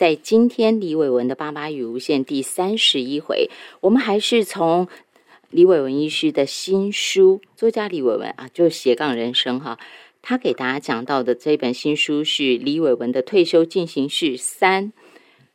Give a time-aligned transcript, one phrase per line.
[0.00, 3.50] 在今天李伟文的八八与无限第三十一回，
[3.82, 4.88] 我们还是从
[5.50, 9.78] 李伟文医师的新书，作家李伟文啊，就斜杠人生哈。
[10.22, 14.94] 他给大家讲到的这本新书是李伟文的退休进行式三，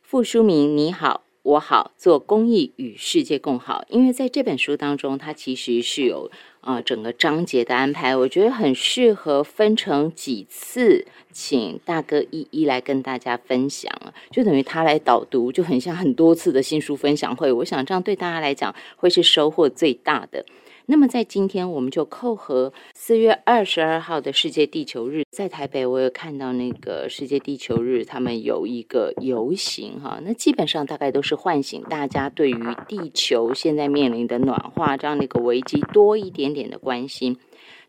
[0.00, 1.24] 副书名你好。
[1.42, 6.30] 我好做公益与世界共好，因为在这本书当中，它其实是有
[6.66, 13.88] 啊整个章节的安排，我觉得很适合分成几次，请大哥一一来跟大家分享
[14.32, 17.52] 就等于他来导读，就很像很多次的新书分享会。
[17.52, 20.44] 我想这样对大家来讲会是收获最大的。
[20.86, 22.72] 那么在今天，我们就扣合
[23.06, 30.18] 四月二十二号的世界地球日，在台北，我有看到那个世界地球日，他们有一个游行哈。
[30.24, 37.38] 那基本上大概都是唤醒大家对于地球现在面临的暖化这样的一个危机多一点点的关心。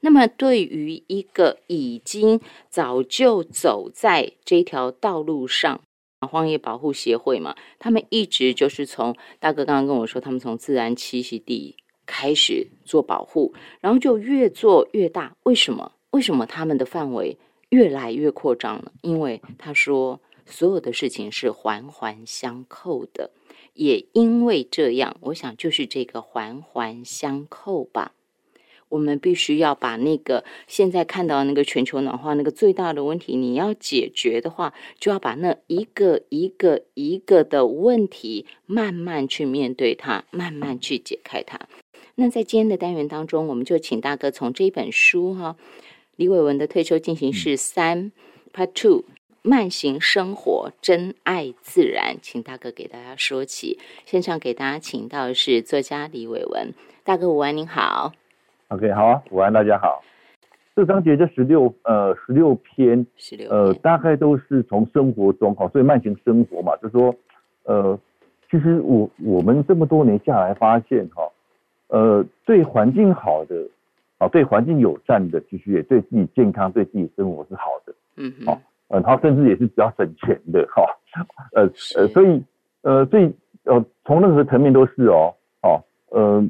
[0.02, 5.82] 那么对于一个已经早就走在这条道路上，
[6.30, 11.76] 荒野保护协会嘛，他们一直就是从大哥刚刚跟我说，他们从自然栖息地。
[12.08, 15.36] 开始做保护，然后就越做越大。
[15.44, 15.92] 为什么？
[16.10, 17.38] 为什么他们的范围
[17.70, 18.92] 越来越扩张了？
[19.02, 23.30] 因为他说，所有的事情是环环相扣的。
[23.74, 28.14] 也因为这样，我想就是这个环环相扣吧。
[28.90, 41.60] 我们必须要把那个现在看到那个全球暖化那个最大的问题，你要解决的话，就要把那一个一个一个的问题慢慢去面对它，慢慢去解开它。
[42.20, 45.56] 那在今天的单元当中，我们就请大哥从这本书哈，
[46.16, 48.12] 李伟文的《退休进行式三
[48.52, 49.02] Part Two》
[49.44, 53.78] 慢行生活，真爱自然，请大哥给大家说起。
[54.06, 58.12] 现场给大家请到的是作家李伟文，大哥午安，您好。
[58.70, 60.04] OK，好啊，午安，大家好。
[60.76, 67.14] 这章节这十六呃十六篇，十六呃大概都是从生活中哈，所以慢行生活嘛，就说
[67.66, 67.96] 呃，
[68.50, 71.22] 其实我我们这么多年下来发现哈。
[71.90, 73.68] 呃，对环境好的，
[74.18, 77.94] 啊，对环境友善的，其实也对自己健康、对自己生活是好的。
[78.18, 78.60] 嗯，好，
[78.90, 80.84] 嗯，然后甚至也是比较省钱的，哈，
[81.54, 81.64] 呃
[81.96, 82.44] 呃，所以
[82.82, 83.34] 呃，所以
[83.64, 86.48] 呃，从任何层面都是哦，哦，呃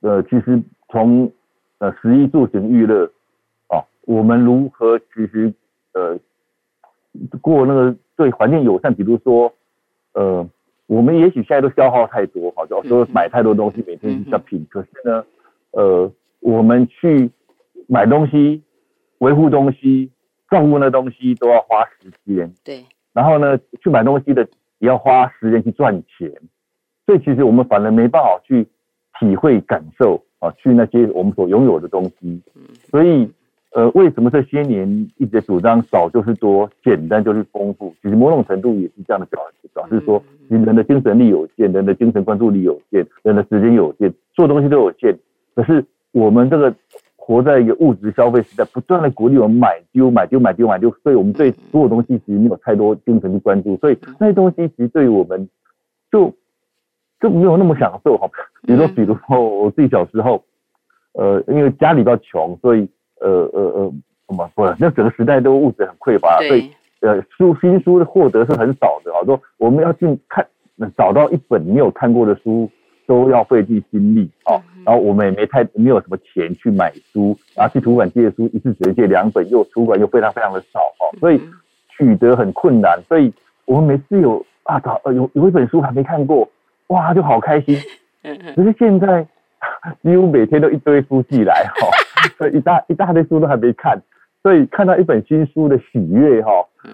[0.00, 1.30] 呃，其实从
[1.78, 3.04] 呃食衣住行娱乐，
[3.68, 5.52] 啊，我们如何其实
[5.92, 6.18] 呃
[7.42, 9.52] 过那个对环境友善，比如说
[10.14, 10.48] 呃。
[10.90, 14.66] 我们也许现在都消耗太多，好，就说买太多东西，每天去 shopping。
[14.68, 15.24] 可是呢，
[15.70, 17.30] 呃，我们去
[17.86, 18.60] 买东西、
[19.18, 20.10] 维护东西、
[20.50, 22.52] 照顾那东西都要花时间。
[22.64, 22.84] 对。
[23.12, 24.42] 然后呢，去买东西的
[24.80, 26.28] 也要花时间去赚钱，
[27.06, 28.66] 所以其实我们反而没办法去
[29.20, 32.42] 体会、感受啊，去那些我们所拥有的东西。
[32.56, 32.64] 嗯。
[32.90, 33.30] 所以。
[33.72, 37.94] 呃，为什么这些年一直主张少就是多，简单就是丰富？
[38.02, 39.40] 其实某种程度也是这样的表
[39.72, 45.16] 表示说，人的精神力有限，人的精神关注力有限，人的时间有限，做东西都有限。
[45.54, 46.74] 可是我们这个
[47.14, 55.48] 活在一个物质消费时代，不断的鼓励我们买丢买丢买丢买丢，所以我们对所有东西其实没有太多精神去关注，所以那些东西其实对于我们
[56.10, 56.34] 就
[57.20, 58.28] 就没有那么享受哈。
[58.62, 60.42] 比如说，比如说我自己小时候，
[61.12, 62.88] 呃，因为家里比较穷，所以
[63.20, 63.92] 呃呃呃，
[64.28, 64.64] 什么不？
[64.78, 66.70] 那整个时代都物质很匮乏，所以
[67.00, 69.12] 呃书新书的获得是很少的。
[69.12, 70.46] 好多我们要去看，
[70.96, 72.70] 找到一本没有看过的书，
[73.06, 74.60] 都要费尽心力啊。
[74.84, 81.40] 然后我们也没太没有什么钱去买书，然后去图书馆借书，一次只能借两本，又图书馆又非常非常的少哦，所以
[81.90, 82.98] 取得很困难。
[83.06, 83.32] 所以
[83.66, 86.48] 我们每次有啊找呃有有一本书还没看过，
[86.86, 87.76] 哇就好开心。
[88.54, 89.26] 可是现在
[90.02, 91.86] 几乎每天都一堆书寄来哈。
[92.38, 94.00] 所以一大一大堆书都还没看，
[94.42, 96.50] 所以看到一本新书的喜悦哈，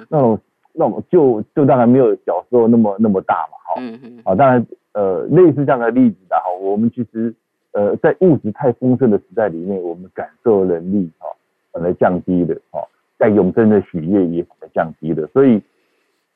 [0.08, 0.38] 那种
[0.72, 7.34] 那种就就当然没有小时候那么那么大嘛哈，嗯嗯，啊当然呃类似这样的例子的哈，我们其实
[7.72, 11.28] 呃在物质太丰盛的时代里面，我们感受能力哈
[11.72, 12.80] 本来降低的哈，
[13.18, 15.62] 在永生的喜悦也反而降低的，所以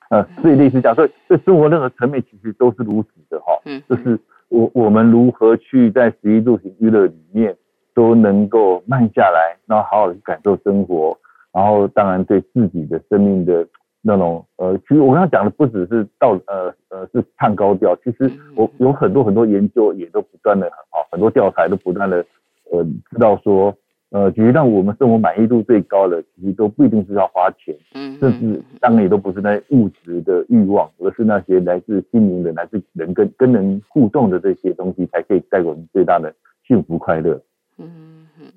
[0.09, 7.55] 呃所以类似这样，所以在生活任何层面其实都是如此的哈，嗯，就是我我们如何去在十一度行娱乐里面。
[7.93, 11.17] 都能够慢下来，然后好好的去感受生活，
[11.51, 13.67] 然后当然对自己的生命的
[14.01, 22.25] 那种呃，其实我刚刚讲的不只是到呃呃是唱高调，其实我有很多很多研究也都不断的啊，很多调查都不断的
[22.71, 23.75] 呃知道说
[24.11, 36.33] 呃，其实让我们生活满意度最高的，其实都不一定是要花钱，嗯，甚至当然也都不是那物质的欲望，而是那些来自心灵的、来自人跟跟人互动的这些东西，才可以带给我们最大的
[36.67, 37.39] 幸福快乐。
[37.83, 38.53] 嗯哼，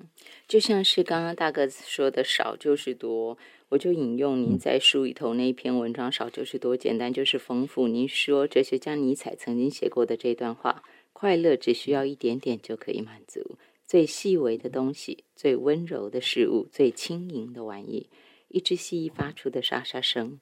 [0.47, 3.37] 就像是刚刚大哥说的，少就是多。
[3.69, 7.87] 我就引用您在书里头那一篇文章，少就是多，简单就是丰富。
[7.87, 10.83] 您说哲学家尼采曾经写过的这段话：
[11.13, 13.57] 快乐只需要一点点就可以满足，
[13.87, 18.07] 最细微的东西，最温柔的事物，最轻盈的玩意，
[18.49, 20.39] 一只蜥蜴发出的沙沙声，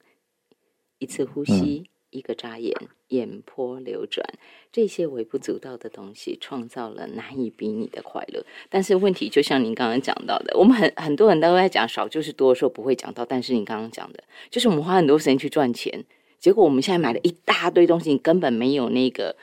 [0.98, 1.88] 一次呼吸。
[2.14, 2.72] 一个眨眼，
[3.08, 4.24] 眼波流转，
[4.72, 8.44] 这些微不足道的东西，创造了难以比拟的快乐。
[8.70, 13.24] 但是问题就像您刚刚讲到的，我们很很多人都在讲少就是多，说不会讲到。
[13.24, 16.04] 但是你刚刚讲的，就是我们花很多时间去赚钱，
[16.38, 19.36] 结果我们现在买了一大堆东西，根本没有那个。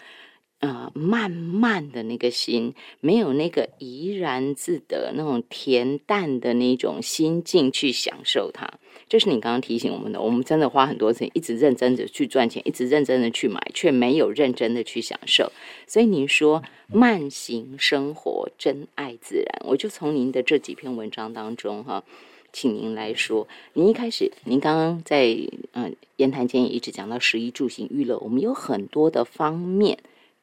[0.61, 8.71] 呃，慢慢的那个心，没有那个怡然自得、那种恬淡的那种心境去享受它，
[9.09, 10.21] 这是你刚刚提醒我们的。
[10.21, 15.51] 我们真的花很多钱，一直认真的去赚钱，一直认真的去买，却没有认真的去享受。
[15.87, 19.63] 所以您说慢行生活，真爱自然。
[19.65, 22.03] 我就从您的这几篇文章当中哈，
[22.53, 25.35] 请您来说，您一开始，您刚刚在
[25.71, 29.97] 嗯言谈间也一直讲到食衣住行娱乐，我们有很多的方面。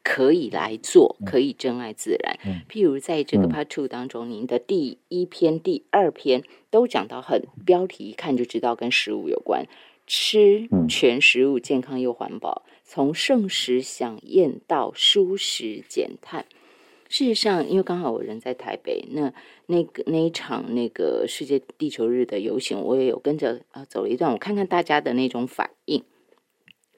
[0.09, 2.39] 可以来做，可以珍爱自然。
[2.67, 9.67] 譬如在这个 Part Two 当中，您的第一篇、第二篇都讲到很标题一看就知道跟食物有关，
[10.07, 16.47] 吃全食物，健康又环保，从盛食享宴到舒适减碳。
[17.11, 19.35] 事实上，因为刚好我人在台北，那
[19.67, 26.03] 那个那一场那个世界地球日的游行，我也有跟着啊走了一段，我看看大家的那种反应。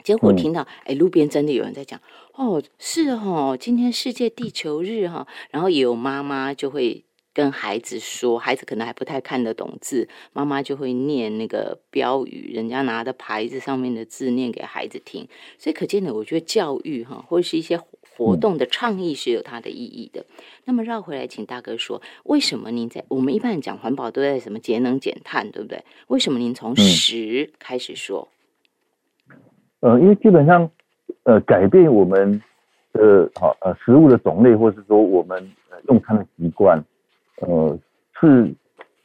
[0.03, 2.01] 结果听到，哎，路边真的有人在讲，
[2.35, 17.81] 哦，是哦，今天世界地球日哈，然后也有妈妈就会跟孩子说，孩子可能还不太看得懂字，妈妈就会念那个标语，人家拿的牌子上面的字念给孩子听，所以可见的，我觉得教育哈，或者是一些
[18.17, 20.27] 活动的倡议是有它的意义的。
[20.65, 25.85] 那么绕回来，请大哥说，为什么您在我们一般讲环保都在什么节能减碳，对不对？
[26.09, 28.29] 为什么您从十开始说？
[29.81, 30.71] 呃，因为基本上，
[31.25, 32.41] 呃，改变我们
[32.93, 35.39] 的好呃食物的种类，或是说我们
[35.71, 36.83] 呃用餐的习惯，
[37.41, 37.79] 呃，
[38.21, 38.53] 是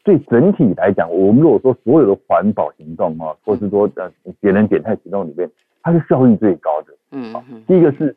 [0.03, 4.11] 对整体来讲，我们如果说所有的环保行动哈，或是说呃
[4.41, 5.49] 节能减碳行动里面，
[5.81, 6.93] 它是效益最高的。
[7.11, 7.63] 嗯嗯。
[7.65, 8.15] 第一个是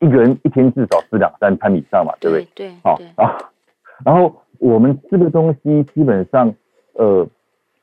[0.00, 2.48] 一个人一天至少吃两三餐以上嘛，对不对？
[2.54, 2.74] 对。
[2.82, 3.36] 好啊，
[4.04, 6.54] 然后我们吃的东西基本上，
[6.94, 7.28] 呃，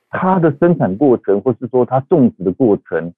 [0.09, 3.13] 它的生产过程，或是说它种植的过程。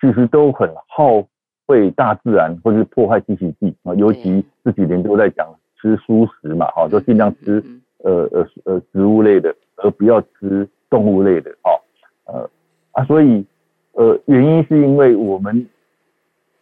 [0.00, 1.24] 其实都很耗
[1.66, 3.94] 费大自然，或是破坏栖息地啊。
[3.94, 5.46] 尤其这几年都在讲
[5.80, 7.62] 吃蔬食嘛，哈，就尽量吃
[8.02, 11.70] 呃呃呃植物类的，而不要吃动物类的，哈，
[12.26, 12.50] 呃
[12.92, 13.44] 啊，所以
[13.92, 15.66] 呃原因是因为我们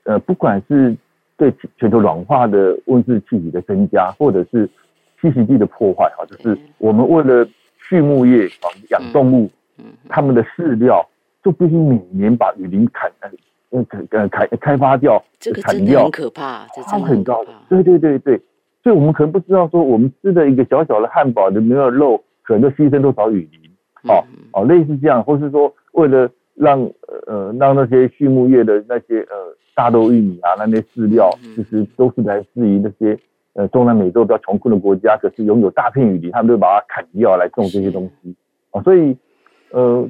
[0.05, 0.97] 呃不管是
[1.37, 4.69] 对全球暖化的温室气体的增加，或者是
[5.21, 7.45] 栖息地的破坏，哈，就是我们为了
[7.79, 9.51] 畜牧业啊养动物，
[10.09, 11.05] 他们的饲料。
[11.43, 13.11] 就必须每年把雨林砍
[13.71, 17.45] 呃呃开开发掉，这个真的很可怕，这真的很高。
[17.69, 18.41] 对对对对，
[18.83, 23.61] 所以我们可能不知道说，我们吃的一个小小的汉堡里面的肉，可能牺牲多少雨林。
[24.09, 24.23] 哦
[24.53, 26.81] 哦，类似这样，或是说为了让
[27.27, 29.37] 呃让那些畜牧业的那些呃
[29.75, 33.19] 大豆、玉米啊那些饲料，其实都是来自于那些
[33.55, 38.37] 呃中南美洲比较穷困的国家，可是拥有大片雨林，他们都把它砍掉来种这些东西。
[38.71, 39.17] 啊，所以
[39.71, 40.09] 呃。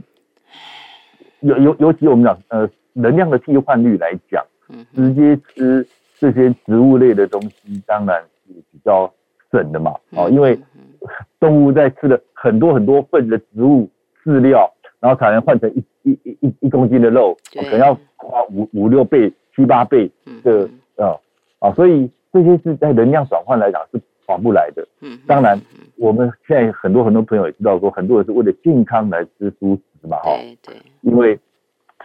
[1.42, 4.44] 尤尤尤其我们讲呃能量的替换率来讲，
[4.94, 5.86] 直接吃
[6.18, 9.12] 这些植物类的东西当然是比较
[9.50, 10.58] 省的嘛，哦，因为
[11.40, 13.88] 动物在吃了很多很多份的植物
[14.24, 20.10] 饲料，然后才能换成一一一一一公斤的肉，可能要花五五六倍、七八倍
[20.44, 21.18] 的啊
[21.58, 24.86] 啊，所以这些是在能量转换来讲是划不来的。
[25.00, 25.60] 嗯，当然
[25.98, 30.74] 我们现在很多很多朋友也知道说，很多人是为了健康来吃蔬食嘛，哈，对。
[31.02, 31.38] 因为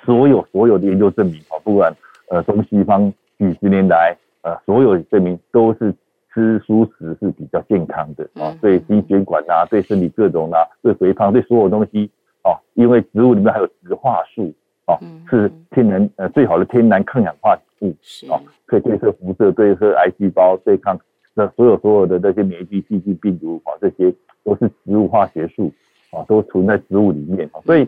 [0.06, 1.94] 所有所有的研究证明啊，不管
[2.30, 5.92] 呃东西方几十年来呃所有证明都是
[6.32, 12.10] 吃蔬食是比较健康的啊，对心血管啊，对身体各种啊，对肥胖，对所有东西
[12.44, 14.54] 啊，因为植物里面还有植化素
[14.86, 14.98] 啊，
[15.30, 17.89] 是天然呃最好的天然抗氧化物
[18.32, 21.00] 啊，可以对射辐射，对射癌细胞，对抗
[21.34, 24.13] 那所有所有的那些免疫细菌、病毒啊，这些
[24.44, 25.72] 都是植物化学素
[26.12, 27.88] 啊，都存在植物里面啊，所以。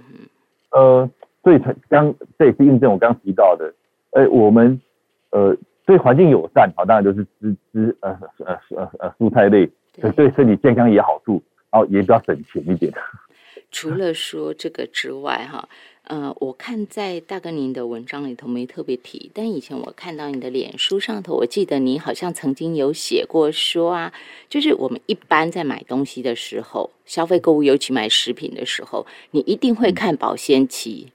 [0.72, 1.10] 呃，
[1.42, 3.74] 所以才刚这也是印证我刚提到的，
[4.12, 4.80] 哎，我们
[5.32, 9.68] 呃对环境友善，好，当然就是吃吃呃呃呃呃蔬菜类，
[10.16, 12.94] 对身体健康也好处，然后也比较省钱一点。
[13.72, 15.70] 除了说这个之外，哈，
[16.04, 24.12] 呃，我看在大哥您的文章里头没特别提，但以前我看到你的脸书上头，我记得你好像曾经有写过说啊，
[24.50, 31.08] 就是我们一般在买东西的时候，消费购物，尤其买食品的时候，你一定会看保鲜期，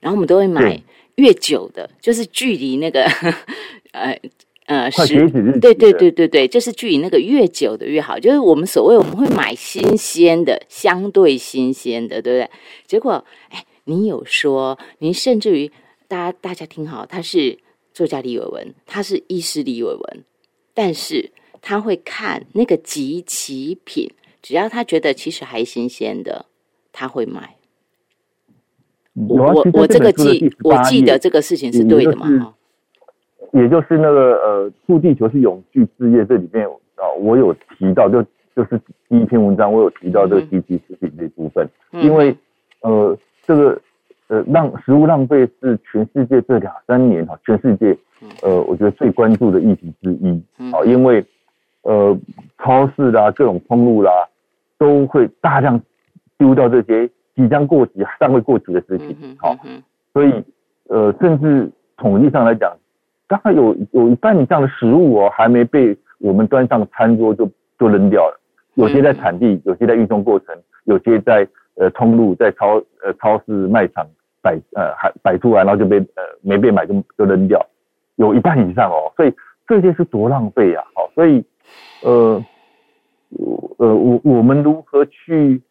[0.00, 0.82] 然后我们都会买
[1.14, 3.04] 越久的，就是距离那个
[3.92, 4.20] 呃。
[4.66, 5.30] 呃，是，
[5.60, 8.18] 对对对对对，就是距离那个越久的越好。
[8.18, 12.50] 就是我们所谓我们会买新鲜的，相对新鲜的，对不对？
[12.86, 15.70] 结果，哎，你有说，您甚至于
[16.08, 17.58] 大家大家听好，他是
[17.92, 20.24] 作家李伟文，他是医师李伟文，
[20.72, 21.30] 但是
[21.60, 26.46] 他会看那个集齐品，只要他觉得其实还新鲜的，
[26.90, 27.56] 他会买。
[29.12, 32.26] 我我这个记，我记得这个事情是对的嘛？
[32.38, 32.54] 哈。
[33.54, 38.20] 也就是那个呃，护地球是永续事业，这里面啊，我有提到，就
[38.56, 42.36] 就是第一篇文章，我有提到这个低级食品这部分，因为
[42.80, 43.80] 呃，这个
[44.26, 47.96] 呃，浪食物浪费是全世界这两三年哈，全世界
[48.42, 50.42] 呃，我觉得最关注的议题之一
[50.72, 51.24] 啊，因为
[51.82, 52.18] 呃，
[52.58, 54.10] 超市啦，各种通路啦，
[54.76, 55.80] 都会大量
[56.36, 59.56] 丢掉这些即将过期、尚未过期的食品，好，
[60.12, 60.42] 所以
[60.88, 62.76] 呃，甚至统计上来讲。
[63.26, 68.40] 大概有有一半以上的食物哦，还没被我们端上餐桌就就扔掉了。
[68.74, 70.54] 有些在产地，有些在运送过程，
[70.84, 74.06] 有些在呃通路，在超呃超市卖场
[74.42, 77.64] 摆呃还摆出来，然后就被呃没被买就就扔掉，
[78.16, 79.12] 有一半以上哦。
[79.16, 79.32] 所以
[79.66, 80.84] 这些是多浪费啊！
[80.94, 81.44] 好，所以
[82.02, 82.44] 呃
[83.78, 85.62] 呃我我们如何去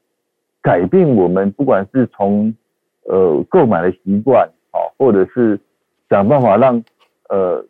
[0.62, 2.54] 改变我们不管是从
[3.06, 5.60] 呃购买的习惯好，或者是
[6.10, 6.82] 想办法让
[7.30, 7.66] 呃，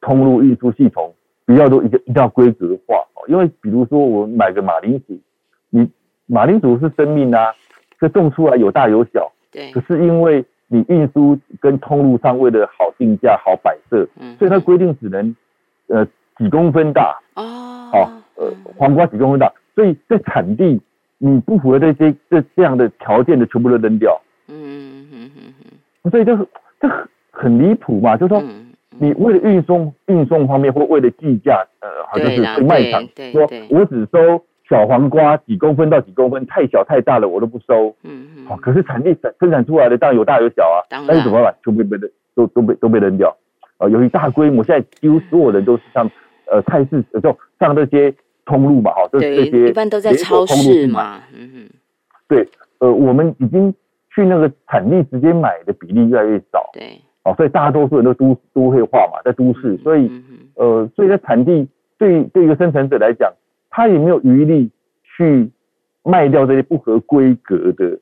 [0.00, 1.12] 通路运输系统
[1.44, 3.24] 比较多，一个一定要规则化哦。
[3.28, 5.18] 因为比如说我买个马铃薯，
[5.70, 5.90] 你
[6.26, 7.52] 马铃薯是生命啊，
[8.00, 9.30] 这种出来有大有小。
[9.50, 9.70] 对。
[9.72, 15.34] 可是因为你运输跟通路上为了好定价、好摆设，嗯，所以它规定只能
[15.88, 16.06] 呃
[16.38, 17.42] 几公分大哦。
[17.92, 20.80] 好，呃，黄瓜几公分大，所以在产地
[21.18, 24.20] 你不符合这些这这样的条件的，全部都扔掉。
[24.48, 25.54] 嗯嗯嗯嗯
[26.04, 26.10] 嗯。
[26.10, 26.46] 所以就是
[26.80, 28.42] 这很很离谱嘛，就是说。
[28.98, 37.94] 你为了运送运送方面，或为了计价，呃，好像是卖场说，我只收小黄瓜几公分到几公分，太小太大了我都不收。
[38.02, 38.46] 嗯嗯。
[38.46, 41.54] 好，可是产地生生产出来的当然有大有小啊，但是怎么办？
[41.64, 41.98] 就被被
[42.34, 43.36] 都都被都被扔掉。
[43.78, 46.08] 啊，由于大规模，现在几乎所有人都是上
[46.46, 51.20] 呃菜市，就上这些通路嘛，哈，就是这些一般都在超市嘛。
[51.34, 51.70] 嗯嗯。
[52.28, 52.48] 对，
[52.78, 53.74] 呃，我们已经
[54.14, 56.70] 去那个产地直接买的比例越来越少。
[56.72, 57.00] 对。
[57.24, 60.10] 哦，所以大多数人都都都会化嘛，在都市，所以
[60.56, 61.66] 呃，所以在产地
[61.96, 63.32] 对对一个生产者来讲，
[63.70, 64.70] 他也没有余力
[65.02, 65.50] 去
[66.02, 67.98] 卖掉这些不合规格的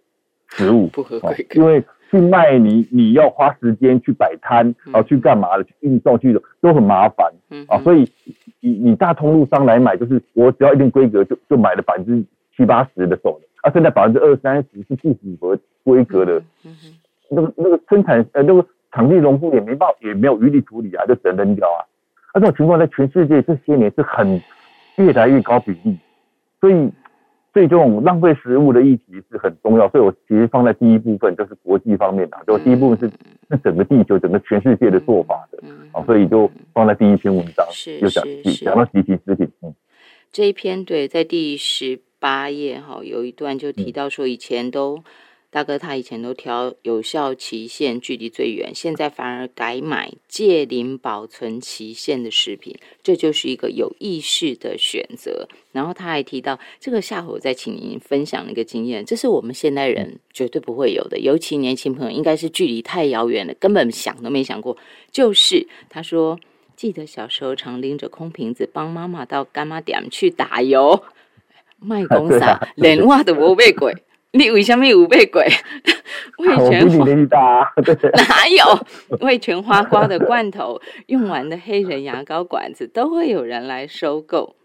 [0.48, 7.32] 食物，不合规格，因为去卖你你要花时间去摆摊啊，去干嘛的，去运送去的都很麻烦，
[7.68, 8.10] 啊，所以
[8.58, 12.24] 你你大通路商来买，就是我只要一定规格就就买了百分之
[12.56, 16.42] 七八十的手的，啊，现在百分之二三十是不符合规格的，
[17.30, 18.66] 那个那个生产呃那个。
[18.92, 21.80] 场地农夫也没报，也没有余力处理啊，就只能扔掉啊。
[22.34, 24.40] 那这种情况在全世界这些年是很
[24.96, 25.96] 越来越高比例，
[26.60, 26.74] 所以
[27.52, 29.88] 所以这种浪费食物的议题是很重要。
[29.88, 33.08] 所以我其实放在第一部分就是国际方面的，就第一部分是
[33.50, 35.58] 是整个地球、整个全世界的做法的
[35.92, 37.66] 啊，所以就放在第一篇文章，
[38.00, 38.24] 就讲
[38.62, 39.50] 讲到集体食品。
[39.62, 39.74] 嗯，
[40.30, 45.02] 这一篇对，在第十八页哈，有一段就提到说以前都。
[45.52, 55.46] 大哥，他以前都挑有效期限距离最远，现在反而改买借零保存期限的食品，这就是一个有意识的选择。
[55.70, 64.74] 然后他还提到，这个下回我再请您分享一个经验，这是我们现代人绝对不会有的，尤其年轻朋友，应该是距离太遥远了，根本想都没想过。
[65.10, 66.40] 就是他说，
[66.74, 71.04] 记得小时候常拎着空瓶子帮妈妈到干妈店去打油，
[71.78, 73.92] 卖公啥， 连话都无买过。
[74.34, 75.46] 你为什么有被鬼？
[76.38, 76.88] 味全
[77.28, 84.56] 哪有味全花瓜的罐头、用完的黑人牙膏管子都会有人来收购。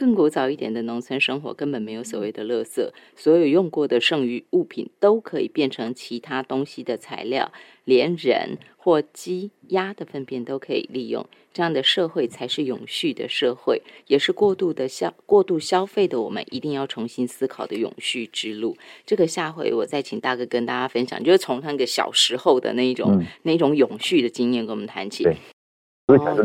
[0.00, 7.52] 更古早一点的农村生活根本没有所谓的垃圾，所有用过的剩余物品都可以变成其他东西的材料，
[7.84, 11.26] 连人或鸡、鸭的粪便都可以利用。
[11.52, 18.78] 这样的社会才是永续的社会，也是过度的消、过度消费的我们一定要重新思考的永续之路。
[19.04, 25.28] 这个下回我再请大哥跟大家分享，就是从那个小时候的那一种、那种永续的经验跟我们谈起。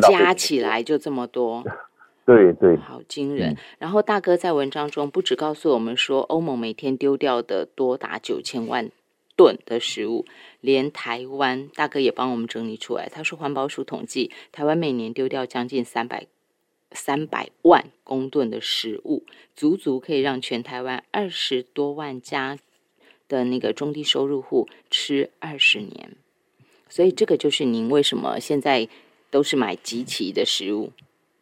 [0.02, 1.64] 加起来就这么多。
[2.26, 3.56] 对对，好惊人。
[3.78, 8.90] 然后大哥在文章中不止告诉我们说，欧盟每天丢掉的多达九千万
[9.36, 10.26] 吨的食物，
[10.60, 13.08] 连台湾大哥也帮我们整理出来。
[13.10, 16.26] 他说，环保署统计，台湾每年丢掉将近三百
[16.92, 19.24] 三百万公吨的食物，
[19.56, 22.58] 足足可以让全台湾二十多万家
[23.28, 26.14] 的那个中低收入户吃二十年。
[26.90, 28.88] 所以这个就是您为什么现在
[29.30, 30.92] 都是买集齐的食物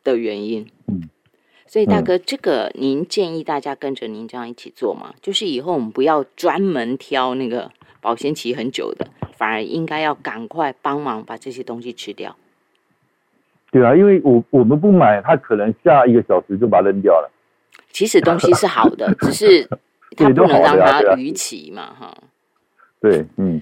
[0.03, 0.67] 的原因。
[0.87, 1.09] 嗯，
[1.65, 5.13] 所以大哥，这个您建议大家跟着您这样一起做吗？
[5.21, 9.07] 就是以后我们不要专门挑那个保鲜期很久的，
[9.37, 12.35] 反而应该要赶快帮忙把这些东西吃掉。
[13.71, 17.31] 对啊，因为我我们不买，他可能下一个小时就把它扔掉了。
[17.91, 19.63] 其实东西是好的，只是
[20.15, 22.17] 他不能让它逾期嘛，哈。
[22.99, 23.61] 对，嗯。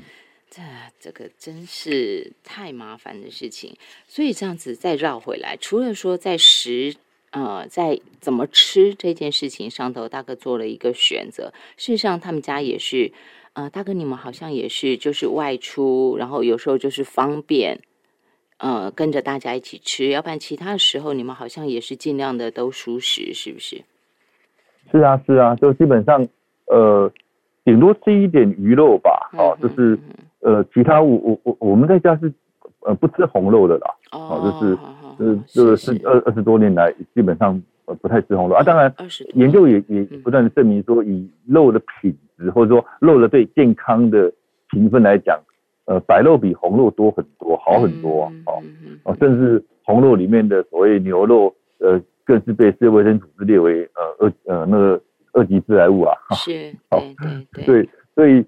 [0.49, 0.61] 这
[1.01, 3.75] 这个真是太麻烦的事情，
[4.07, 6.95] 所以这样子再绕回来，除了说在食
[7.31, 11.51] 呃在怎么吃这件事情上头，大哥做了一个选择。
[11.75, 13.11] 事实上，他们家也是，
[13.53, 17.79] 呃，大哥你们好像也是，就是外出，然后有时候就是方便，
[18.59, 23.81] 呃，跟着大家一起吃，要不然其他的时候你们好像也是尽量的都熟食，是不是？
[24.91, 26.27] 是啊，是啊，就基本上
[26.67, 27.11] 呃，
[27.65, 29.97] 顶多吃一点鱼肉吧，哦，就是。
[30.41, 32.31] 呃，其他我我我我们在家是
[32.81, 34.77] 呃不吃红肉的啦，哦，就是
[35.19, 38.63] 呃这个是二二十多年来基本上呃不太吃红肉啊。
[38.63, 38.91] 当然，
[39.35, 44.31] 研究也也不断的证明说，以肉的品质或者说肉的对健康的
[44.71, 45.39] 评分来讲，
[45.85, 48.63] 呃白肉比红肉多很多，好很多啊，哦
[49.03, 54.99] 哦，甚至红肉里面的所谓牛肉，呃更是被世界卫生组织列为呃二呃那个
[55.33, 56.15] 二级致癌物啊。
[56.31, 57.89] 是，对对对，所以。
[58.13, 58.45] 所以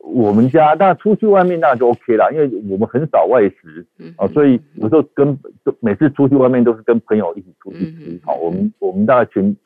[0.00, 5.38] 我们家，那出去外面那就 OK 了，因为我们很少外食，啊，所以有时候跟
[5.80, 9.56] 每次出去外面都是跟朋友一起出去吃，好，我们我们大概全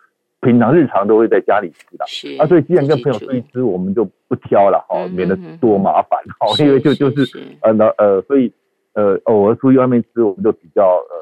[0.43, 8.53] 平常日常都会在家里吃的，是啊，所以既然跟朋友出去吃，我们就不挑了，哈，免得多麻烦，好，因为就就是呃那呃，所以
[8.95, 11.15] 呃偶尔出去外面吃，我们就比较呃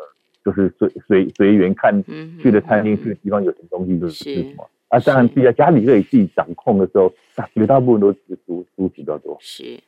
[0.44, 2.02] 就是随随随缘看
[2.40, 4.68] 去的餐厅去的地方有什么东西就是吃什么。
[4.90, 7.12] 啊，当然，自己在家里可以自己掌控的时候，
[7.54, 9.38] 绝大部分都是书书比较多。
[9.40, 9.78] 是，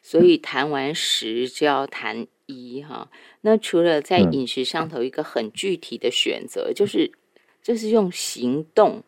[0.00, 3.10] 所以谈完十就要谈一哈。
[3.40, 7.10] 那除了在饮食上头一个很具体的选择，就是
[7.60, 9.02] 就是用行动，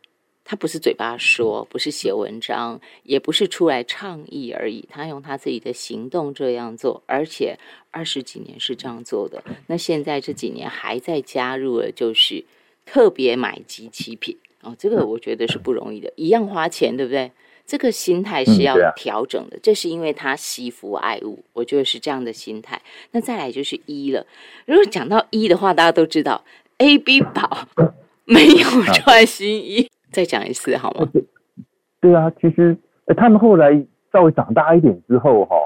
[0.45, 7.57] 他不是嘴巴说，不是写文章，也不是出来倡议而已，他用他自己的行动这样做，而且
[7.93, 9.45] 二十几年是这样做的。
[9.69, 12.45] 那现在这几年还在加入了，就是
[12.85, 14.37] 特别买机器品。
[14.65, 17.31] 哦，这个我觉得是不容易的，一样花钱，对不对？
[17.67, 19.59] 这个心态是要调整的。
[19.63, 22.81] 这是因为他惜福爱物，我觉得是这样的心态。
[23.13, 24.27] 那再来就是一了。
[24.67, 26.45] 如果讲到一的话，大家都知道
[26.79, 27.67] A、B 宝
[28.27, 29.89] 没有穿新衣。
[30.11, 31.09] 再讲一次好吗？
[32.03, 32.77] 对啊，其实
[33.17, 35.57] 他们后来稍微长大一点之后，哈，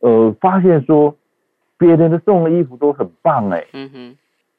[0.00, 1.14] 呃，发现说
[1.76, 4.16] 别人的送的衣服都很棒，哎，嗯哼，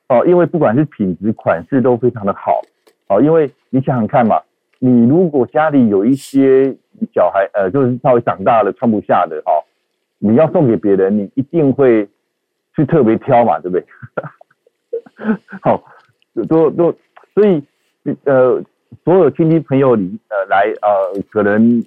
[0.10, 2.62] 哦，因为不管是品质、款式都非常的好。
[3.08, 4.41] 好，因为你想想看嘛，
[4.80, 6.76] 你如果家里有一些
[7.13, 9.54] 小孩，呃，就是稍微长大了穿不下的，哈，
[10.20, 12.08] 你要送给别人，你一定会
[12.76, 13.86] 去特别挑嘛，对不对？
[15.63, 15.82] 好，
[16.50, 16.93] 都都，
[17.34, 17.63] 所以
[18.26, 18.62] 呃，
[19.06, 21.82] 所有亲戚朋友里，呃，来呃，可能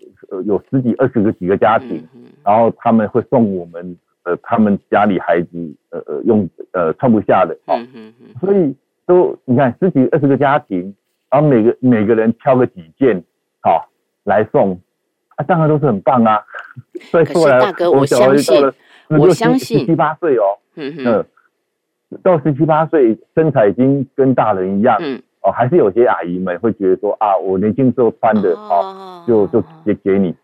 [0.46, 2.02] 有十几、二十个几个家庭，
[2.44, 7.76] 然后他们会送我们，呃，他们家里孩子，呃呃，用呃穿不下的，好，
[8.40, 8.74] 所以
[9.06, 10.94] 都你看十几、二十个家庭。
[11.30, 13.22] 然后每个每个人挑个几件，
[13.60, 13.88] 好
[14.24, 14.80] 来送，
[15.36, 16.40] 啊，当然都是很棒啊。
[17.10, 18.72] 所以后来大哥，我相信，
[19.08, 19.80] 我相信。
[19.80, 21.24] 十七八岁哦，嗯嗯，
[22.22, 25.22] 到十七八岁身材已经跟大人一样，嗯。
[25.42, 30.34] 哦，还是有些阿姨们会觉得说啊，我年轻时候穿的，哦，就就也给你，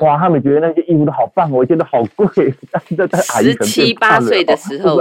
[0.00, 4.96] 哇，他们觉得那些衣服都好棒，我觉得好贵， 但是在阿姨十七八岁的时候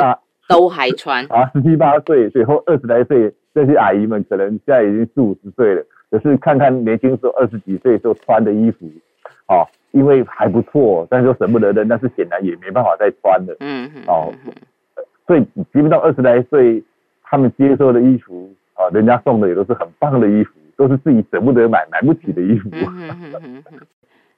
[0.50, 1.24] 都还穿。
[1.28, 3.32] 啊，十七八岁，最后二十来岁。
[3.54, 8.90] 这些阿姨们可能现在已经四五十岁了，可是看看年轻时候二十几岁时候穿的衣服，
[9.48, 13.56] 哦，因为还不错，但是又舍不得扔，但是显然也没办法再穿了。
[13.60, 14.04] 嗯嗯。
[14.08, 14.34] 哦，
[15.28, 16.84] 所以基本上二十来岁，
[17.22, 22.70] 他们接受的衣服啊，人家送的也都是很棒的衣服，都是自己舍不得买、买不起的衣服。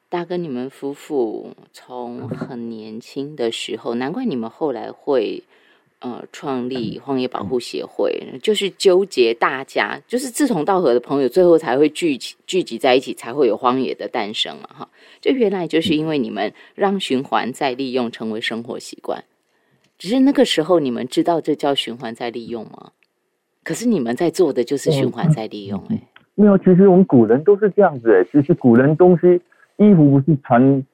[0.09, 5.43] 大哥，你们夫妇从很年轻的时候，难怪你们后来会。
[6.05, 14.69] 呃，创立荒野保护协会，就是纠结大家，就是志同道合的朋友，最后才会聚集聚集在一起，才会有荒野的诞生啊！
[14.81, 14.89] 哈，
[15.19, 19.23] 这原来就是因为你们让循环再利用成为生活习惯，
[19.97, 22.91] 只是那个时候你们知道这叫循环再利用吗？
[23.63, 25.99] 可是你们在做的就是循环再利用，哎，
[26.35, 29.41] 没有，其实我们古人都是这样子，哎，其实古人东西
[29.77, 30.85] 衣服不是传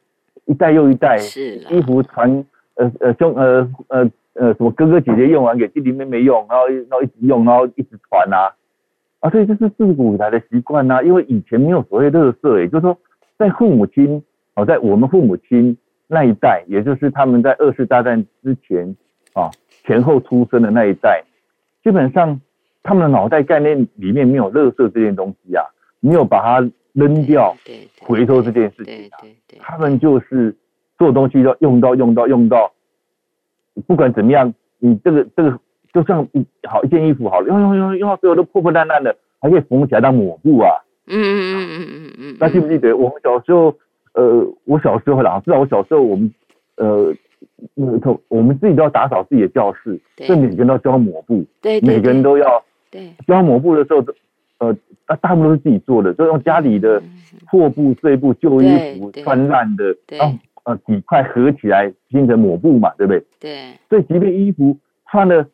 [0.46, 2.46] 一代又一代，是衣服传
[2.76, 8.54] 呃呃兄呃呃呃什么哥哥姐姐用完给弟弟妹妹用，然后然后一直用，然后一直传啊
[9.20, 12.98] 啊，所以这是自古以来的习惯呐，因为以前没有所谓乐色，也就是说
[13.38, 14.24] 在父母亲
[14.56, 18.96] 哦，在我们父母亲那一代，也就是他们在二次大战之前
[19.34, 19.50] 啊
[19.86, 21.24] 前后出生的那一代，
[21.84, 22.40] 基本上。
[22.84, 25.64] 他们的脑袋概念里面没有垃圾这件东西啊，
[26.00, 27.56] 没有把它扔掉、
[28.00, 29.22] 回收这件事情啊。
[29.60, 30.56] 他们就是
[30.98, 32.74] 做东西要用到、用到、用到，
[33.82, 35.60] 不管怎么样，你这个这个
[35.94, 40.70] 就像一好一件衣服好了，用用用用到最后都破破烂烂的，还可以缝起来当抹布啊。
[41.08, 42.38] 嗯嗯嗯嗯嗯嗯。
[42.40, 43.76] 那记不记得我们小时候？
[44.14, 46.34] 呃，我小时候啦，至少我小时候我们
[46.78, 47.14] 呃。
[47.76, 52.64] 那个，我们自己都要打扫自己的教室，所以每个人都要交抹布，对，每个人都要。
[52.90, 54.04] 对，交抹布的时候，
[54.58, 57.02] 呃，大大部分都是自己做的，就用家里的
[57.50, 63.24] 破布、碎布、旧衣服穿烂的，然后呃几块合起来拼成抹布嘛，对不对？
[63.40, 63.80] 对。
[63.90, 64.78] 所以即便衣服
[65.10, 65.46] 穿了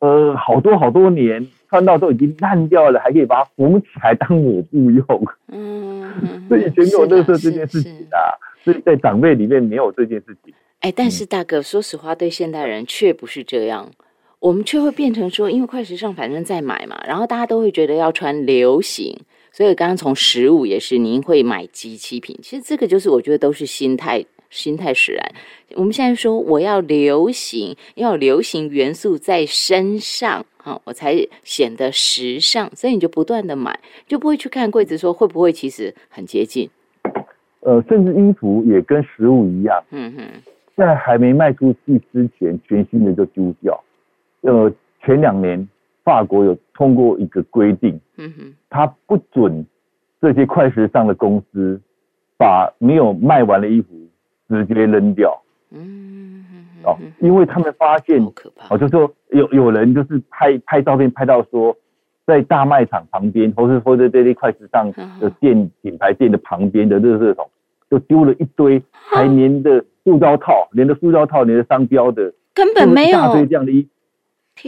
[0.00, 5.04] 呃好多好多年，穿到都已经烂掉了，还可以把它缝起来当抹布用。
[5.48, 6.04] 嗯。
[6.48, 8.32] 所以以前没有乐色这件事情啊，
[8.64, 10.54] 所以在长辈里面没有这件事情。
[10.80, 13.90] 哎，但是大哥，说实话，对现代人却不是这样。
[14.38, 19.18] 我们却会变成说，因为快时尚反正在买嘛，然后大家都会觉得要穿流行，
[19.50, 22.38] 所以刚刚从食物也是，您会买机器品。
[22.42, 24.24] 其实这个就是我觉得都是心态，
[24.56, 25.32] 心态使然。
[25.74, 31.14] 我们现在说我要流行，要流行元素在身上，啊，我才
[31.44, 36.70] 显得时尚，所以你就不断的买，就不会去看柜子说会不会其实很接近。
[37.60, 40.22] 呃，甚至衣服也跟食物一样，嗯哼，
[40.76, 43.82] 在还没卖出去之前，全新的就丢掉。
[44.42, 44.72] 呃，
[45.04, 45.68] 前两年
[46.04, 49.66] 法国有通过一个规定，嗯哼，他不准
[50.20, 51.80] 这些快时尚的公司
[52.38, 53.88] 把没有卖完的衣服
[54.48, 56.44] 直接扔掉，嗯
[56.84, 58.22] 哦，因为他们发现，
[58.70, 61.76] 哦，就说有有人就是拍拍照片拍到说，
[62.26, 67.48] 在大卖场旁边，或是或者这些快时尚的店品牌店的旁边的热色桶，
[67.90, 73.88] 就丢了一堆还粘的塑胶套，连着塑胶套，连着商标的，根本没有一大堆这样的衣。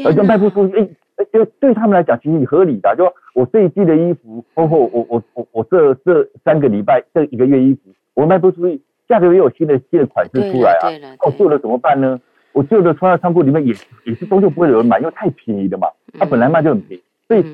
[0.05, 0.77] 而且卖不出去，
[1.17, 2.95] 哎，就对他们来讲，其实合理的。
[2.95, 7.81] 就我这一季的衣服，包括我我我我这这三个礼拜这一个月衣服，
[8.13, 10.89] 我卖不出去，下个月又有新的新的款式出来啊，
[11.25, 12.21] 我旧的怎么办呢？
[12.53, 17.45] 我旧的穿在仓库里面也也是终究不会有人买，因为太便宜的嘛，它本来卖就很便宜，所以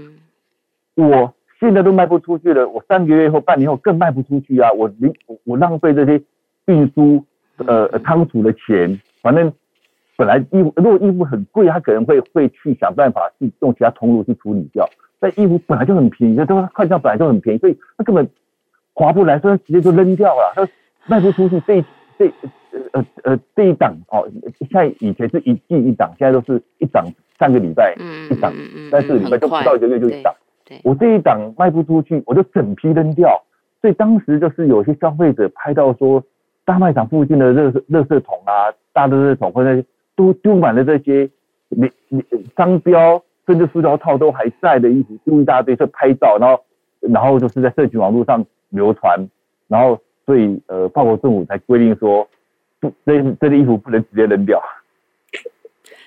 [0.95, 4.71] 我现在都卖不出去了，我三个月后、半年后更卖不出去啊！
[4.73, 5.14] 我零
[5.45, 6.21] 我浪费这些
[6.67, 7.25] 运输
[7.59, 9.53] 呃仓储的钱，反正。
[10.17, 14.88] 本来衣服如果衣服很贵，他可能会会去想办法去用其他通路去处理掉。
[15.19, 18.31] 但衣服本来就很便宜，这都快销本来就很便宜，所以他根本
[18.93, 20.53] 划不来，所以直接就扔掉了。
[20.55, 20.69] 他
[21.07, 21.85] 卖不出去，这
[22.19, 22.33] 这
[22.93, 27.07] 呃呃这一档哦，现在以前是一季一档，现在都是一档
[27.38, 27.95] 上个礼拜
[28.31, 28.53] 一档，
[28.90, 30.35] 但是礼拜就不到一个月就一档。
[30.83, 33.43] 我这一档卖不出去，我就整批扔掉。
[33.81, 36.23] 所以当时就是有些消费者拍到说，
[36.64, 39.85] 大卖场附近的热热色桶啊，大的热桶或者。
[40.17, 41.29] 都丢满了这些，
[41.71, 42.23] 你你
[42.57, 46.62] 商标甚至塑胶套都还在的衣服，丢一大堆，就拍照，然后
[47.01, 49.29] 然后就是在社群网络上流传，
[49.67, 52.28] 然后所以呃，法国政府才规定说，
[52.80, 54.62] 不，这这件衣服不能直接扔掉。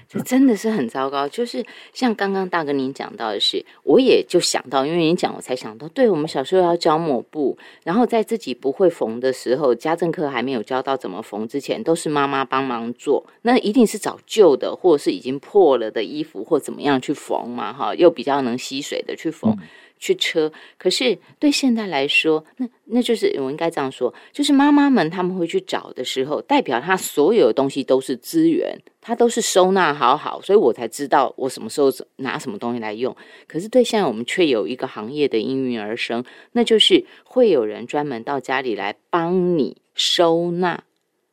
[0.10, 19.58] 这真的是很糟糕，就是像刚刚大哥您讲到的是，我也就想到，因为您讲我才想到，对我们小时候要教抹布，然后在自己不会缝的时候，家政课还没有教到怎么缝之前，都是妈妈帮忙做，那一定是找旧的或者是已经破了的衣服或怎么样去缝嘛，哈，又比较能吸水的去缝。
[20.00, 33.16] 去车，可是对现在来说，那那就是我应该这样说，就是妈妈们他们会去找的时候，代表他所有的东西都是资源，他都是收纳好好，所以我才知道我什么时候拿什么东西来用。
[33.48, 40.84] 可是对现在我们却有一个行业的应运而生，那就是会有人专门到家里来帮你收纳，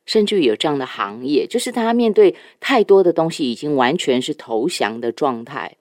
[0.07, 5.77] 甚至有这样的行业，就是他面对太多的东西，已经完全是投降的状态。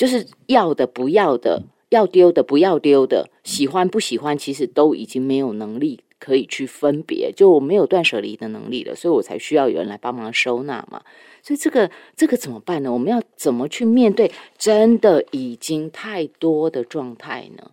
[0.00, 11.02] 就是要的不要的，要丢的不要丢的，喜欢不喜欢，其实都已经没有能力可以去分别，就我没有断舍离的能力了，所以我才需要有人来帮忙收纳嘛。
[11.42, 12.90] 所以这个这个怎么办呢？
[12.90, 17.70] 我们要怎么去面对真的已经太多的状态呢？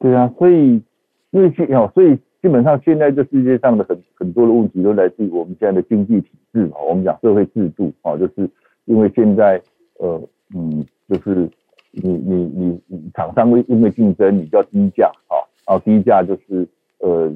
[0.00, 0.82] 对啊，所以
[1.30, 6.78] 因为哦，所以基本上现在这世界上的很很多的问题都来自于我们现在的经济体制嘛。
[6.84, 8.50] 我们讲社会制度啊，就是
[8.86, 9.62] 因为现在。
[10.02, 10.20] 呃，
[10.52, 11.48] 嗯，就是
[11.92, 16.66] 你你你你厂商会因为竞争，你就要低价啊，然后低价就是
[16.98, 17.32] 呃，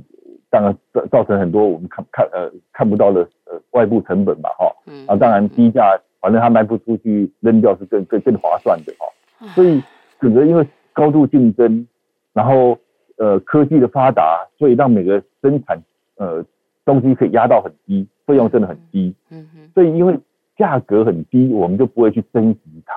[0.50, 4.74] 当然造造成很多我们看看呃看不到的呃外部成本嘛哈，
[5.06, 9.80] 啊当然低价反正他卖不出去扔掉是更更更划算的哈，所以
[10.20, 11.86] 整个因为高度竞争，
[12.32, 12.76] 然后
[13.16, 15.80] 呃科技的发达，所以让每个生产
[16.16, 16.44] 呃
[16.84, 20.18] 东西可以压到很低，费用真的很低，嗯哼，所以因为。
[20.56, 22.94] 价格很低，我们就不会去珍惜它。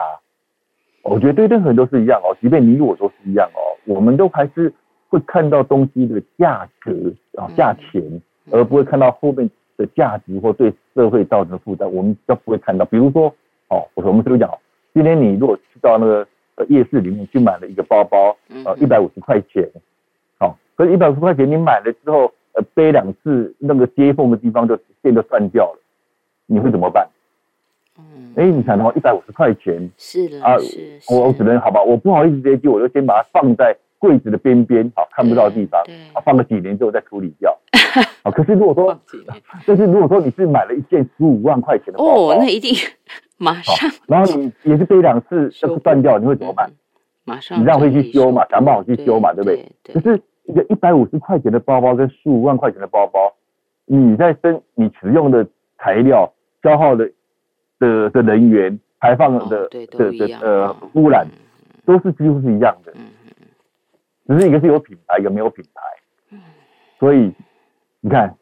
[1.02, 4.72] 我觉得对任何人都是一样哦，即便你我都是一样哦，我们都还是
[5.08, 6.92] 会看到东西的价格
[7.36, 8.04] 啊价钱，
[8.52, 12.86] 而不会看到后面的价值或对社会造成的负担，我们都不会看到。
[12.86, 13.34] 比如说
[13.70, 14.52] 哦，我们这个讲，
[14.94, 19.68] 今天你如果去到那个呃夜市里面去买了一个包包，呃一百五十块钱，
[20.38, 25.80] 好，可是一百五十块钱你买了之后，呃背两次那个接缝的地方就线就断掉了，
[26.46, 27.08] 你会怎么办？
[28.16, 35.82] 嗯，哎，你想的话，一百五十块钱是的啊，是，我我只能好吧，我不好意思直接丢，我就先把它放在柜子的边边，好看不到的地方，
[36.14, 37.58] 啊，放个几年之后再处理掉。
[38.24, 39.00] 啊，可是如果说，
[39.66, 42.74] 但是如果说你是买了一件十五万块钱的包包，哦，那一定
[43.38, 46.72] 马上，然后你也是背两次，要是断掉，你会怎么办？
[47.26, 48.46] 马上，你这样会去修嘛？
[48.50, 49.34] 想办法去修嘛？
[49.34, 49.72] 对不对？
[49.94, 53.34] 可是一个一百五十块钱的包包跟十五万块钱的包包，
[53.86, 55.46] 你在生你使用的
[55.78, 56.32] 材料
[56.64, 57.10] 消耗的。
[57.80, 61.26] 的的人员排放的的的呃污染
[61.86, 62.94] 都是几乎是一样的，
[64.28, 66.38] 只是一个是有品牌，一个没有品牌，
[67.00, 67.34] 所以
[68.02, 68.36] 你看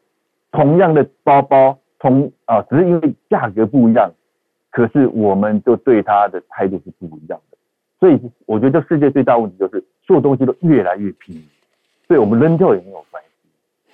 [0.50, 4.12] 同样的包包，同啊只是因为价格不一样，
[4.70, 7.56] 可是我们就对它的态度是不一样的，
[8.00, 11.44] 所以我觉得世界最大问题就是所有东西都越来越便宜，
[12.08, 13.92] 对我们扔掉也没有关系，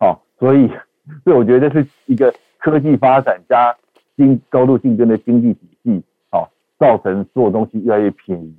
[0.00, 0.68] 哦，所以
[1.22, 3.76] 所以我觉得是一个科技发展加。
[4.16, 8.54] 经高度竞争的经济体系，好，造成所有东西越来越便宜，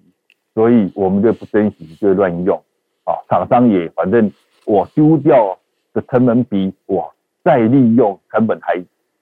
[0.54, 2.56] 所以我们就不珍惜，就乱用，
[3.04, 4.32] 啊，厂商也反正
[4.66, 5.58] 我丢掉
[5.94, 8.76] 的成本比我再利用成本还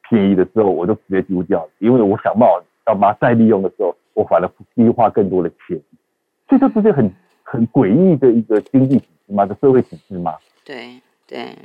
[0.10, 5.80] 便宜的时候，我就直接丢掉，因为我想办法要把它再利用的时候，我反而计花更多的钱，
[6.50, 7.12] 所以这不是很
[7.44, 9.46] 很诡异的一个经济体制吗？
[9.46, 10.34] 的社会体制吗？
[10.66, 11.56] 对对。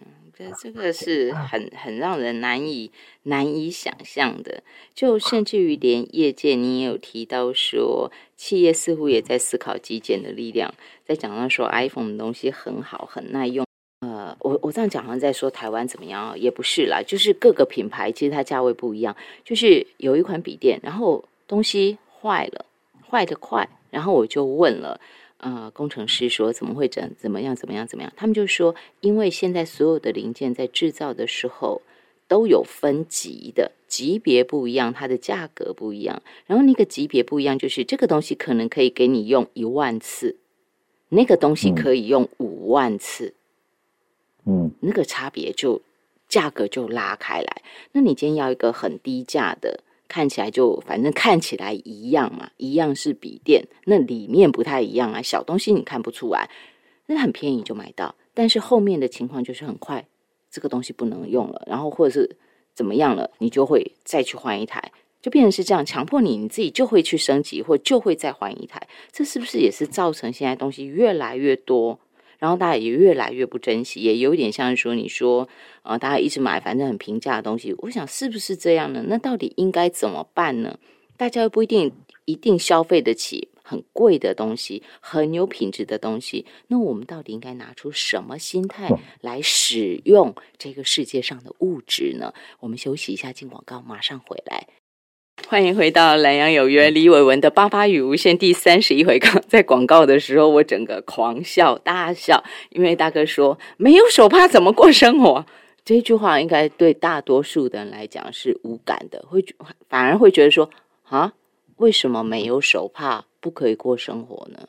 [0.63, 2.91] 这个是很很让人难以
[3.25, 4.63] 难以想象的，
[4.95, 10.73] 就甚至于连业界，你也有提到说，企业似乎也在思考极简的力量，
[11.05, 13.67] 在讲到说 iPhone 的东西很好很耐用。
[14.01, 22.65] 呃，我我这样讲好像在说台湾怎么样，也不是啦，就是各个品牌其实它价位不一样，就是有一款笔电，然后东西坏了，
[23.09, 24.99] 坏的快，然后我就问了。
[25.43, 28.13] 呃，工程师说怎么会怎怎么样怎么样怎么样？
[28.15, 31.81] 他们就说，因为现在所有的零件在制造的时候
[32.29, 36.23] 都有分级的，级别不一样，它的价格不一样。
[36.47, 40.37] 然后那个级别不一样，就是这个东西可能可以给你用一万次，
[41.09, 43.35] 那个东西可以用五万次。
[44.45, 45.81] 嗯，那个差别就
[46.29, 47.63] 价格就拉开来。
[47.93, 49.81] 那你今天要一个很低价的。
[50.11, 56.51] 看起来就反正看起来一样嘛，一样是笔电，那里面不太一样啊，小东西你看不出来，
[57.07, 60.05] 那很便宜就买到，但是后面的情况就是很快
[60.51, 62.37] 这个东西不能用了，然后或者是
[62.75, 64.91] 怎么样了，你就会再去换一台，
[65.23, 72.01] 就变成是这样，强迫你你自己就会去升级，或就会再换一台，这是不是也是造成现在东西越来越多？
[72.41, 75.49] 然后大家也越来越不珍惜，也有点像说你说，
[75.83, 79.05] 呃，大家一直买反正很平价的东西，我想是不是这样呢？
[79.07, 80.79] 那到底应该怎么办呢？
[81.17, 81.93] 大家又不一定
[82.25, 92.33] 一定消费得起很贵的东西，很有品质的东西，那我们到底应该拿出什么心态来使用这个世界上的物质呢？
[92.61, 94.67] 我们休息一下，进广告，马上回来。
[95.49, 99.19] 欢迎回到《南阳有约》，李伟文的《八八与无限》第三十一回。
[99.19, 105.45] 刚在广告的时候，我整个狂笑大笑，因为大哥说没有手帕怎么过生活？
[105.85, 109.45] 这句话应该对大多数的人来讲是无感的，会
[109.89, 110.71] 反而会觉得说
[111.05, 111.33] 啊，
[111.77, 114.69] 为什么没有手帕不可以过生活呢？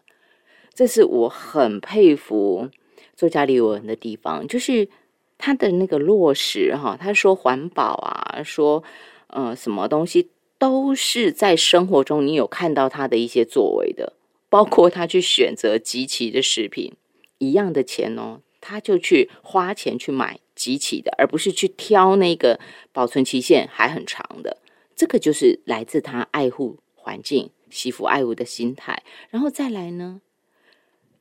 [0.73, 2.69] 这是我很佩服
[3.15, 4.89] 作家李伟文的地方，就是
[5.37, 6.97] 他的那个落实哈。
[6.99, 8.83] 他说环保啊，说
[9.27, 10.29] 呃什么东西。
[10.61, 14.13] 都是在生活中，你有看到他的一些作为的，
[14.47, 16.93] 包括他去选择集齐的食品，
[17.39, 22.59] 一样的钱哦，他就去花钱去买集齐的，而不是去挑那个
[22.93, 24.59] 保存期限还很长的。
[24.95, 29.01] 这个就是来自他爱护环境、惜福爱物的心态。
[29.31, 30.21] 然后再来呢，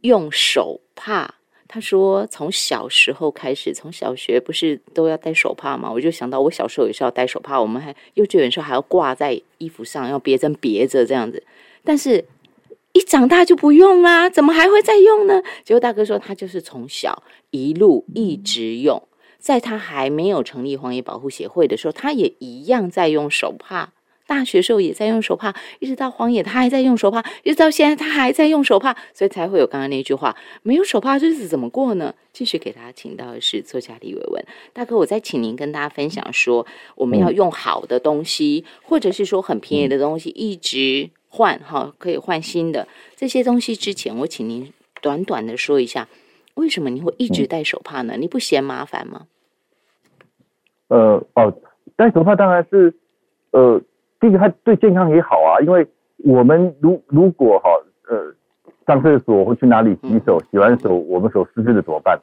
[0.03, 1.37] 用手帕
[1.73, 5.89] 他说从小时候开始，从小学不是都要戴手帕吗？
[5.89, 11.41] 我就想到我小时候也是要戴手帕，我们还幼稚园时候还要挂在衣服上，要别针别着这样子。
[11.85, 12.25] 但是
[12.93, 15.41] 一长大就不用啦，怎么还会再用呢？
[15.63, 19.01] 结果大哥说他就是从小一路一直用，
[19.39, 23.93] 在他还没有成立荒野保护协会的时候，他也一样在用手帕。
[24.31, 32.15] 大学时候也在用手帕，一直到荒野他还在用手帕，一直到现在他还在用手帕，所以才会有刚刚那句话：没有手帕日子怎么过呢？
[32.33, 36.65] 继续给大家请到的是作家李伟文大哥，我再请您跟大家分享说，
[36.95, 46.07] 我们要用好的东西，或者是说很便宜的东西，一直换哈，可以换新的这些东西之前，我请您短短的说一下，
[46.55, 48.15] 为什么你会一直戴手帕呢？
[48.17, 49.27] 你不嫌麻烦吗？
[50.87, 51.53] 呃哦，
[51.97, 52.95] 戴手帕当然是
[53.51, 53.83] 呃。
[54.21, 55.87] 这个它对健康也好啊，因为
[56.25, 57.71] 我们如如果哈
[58.09, 58.35] 呃
[58.87, 62.21] 上厕所或去哪里洗手，洗完手我们手湿湿的怎么办？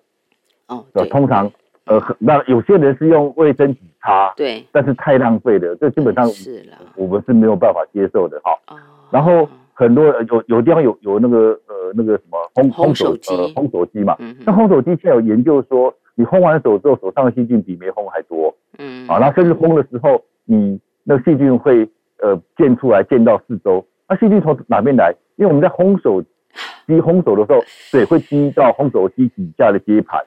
[0.68, 1.52] 哦，通常
[1.86, 8.52] 呃那有些人是用卫生纸擦，对，但是太浪费了，这基本上是了，我们是没有办法接受的哈。
[8.68, 8.78] 哦，
[9.10, 13.36] 然后很多有有地方有有那个呃那个什么烘烘手机。
[13.36, 20.80] 呃烘手机嘛，那烘手机现在有研究说，你烘完手之后手上的细菌比没烘还多，嗯，啊，那甚至烘的时候你。
[21.10, 21.90] 那细菌会
[22.20, 23.88] 呃溅出来，溅到四周。
[24.10, 25.16] 那细菌从哪边来？
[25.38, 30.22] 因为我们在烘手机烘手的时候，水会滴到烘手机底下的接盘，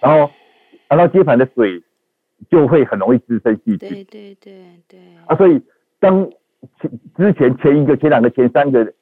[0.00, 0.28] 然后，
[0.88, 1.80] 然后接盘的水
[2.50, 3.88] 就会很容易滋生细菌。
[3.88, 4.98] 对对对对。
[5.26, 5.62] 啊，所以
[6.00, 6.28] 当
[6.80, 8.92] 前之前前一个、前两个、前三个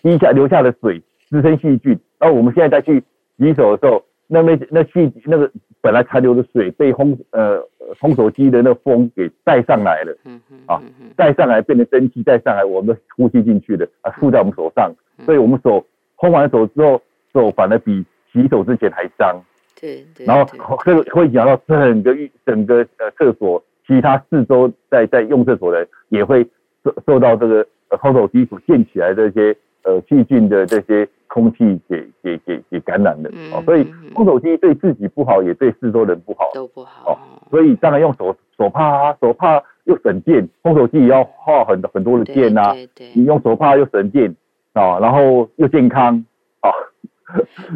[0.00, 3.02] 滴下留下的水滋生细菌，然后我们现在再去
[3.36, 4.04] 洗手的时候。
[4.32, 5.50] 那那那细那个
[5.82, 7.58] 本来残留的水被烘呃
[8.00, 10.82] 烘手机的那风给带上来了，嗯嗯啊
[11.16, 14.92] 带上来变成蒸汽带上来，我们呼吸进去的啊附在我们手上，
[15.24, 15.84] 所以我们手
[16.16, 17.00] 烘完手之后
[17.32, 19.42] 手反而比洗手之前还脏，
[19.80, 20.48] 对对，然后
[20.84, 26.46] 这个会影响到整个浴整个呃厕所其他四周在在用厕所的也会
[26.84, 31.08] 受受到这个烘手机所溅起来这些呃细菌的这些。
[31.32, 37.14] 空气给给给给感染的哦，所以空手机对自己不好，也对四周人不好，都不好哦。
[37.52, 42.72] 所以当然用手手帕啊，手帕又省电，空手机也要耗很很多的电呐。
[42.72, 44.34] 对对，你用手帕又省电
[44.72, 46.16] 啊，然后又健康
[46.62, 46.70] 啊。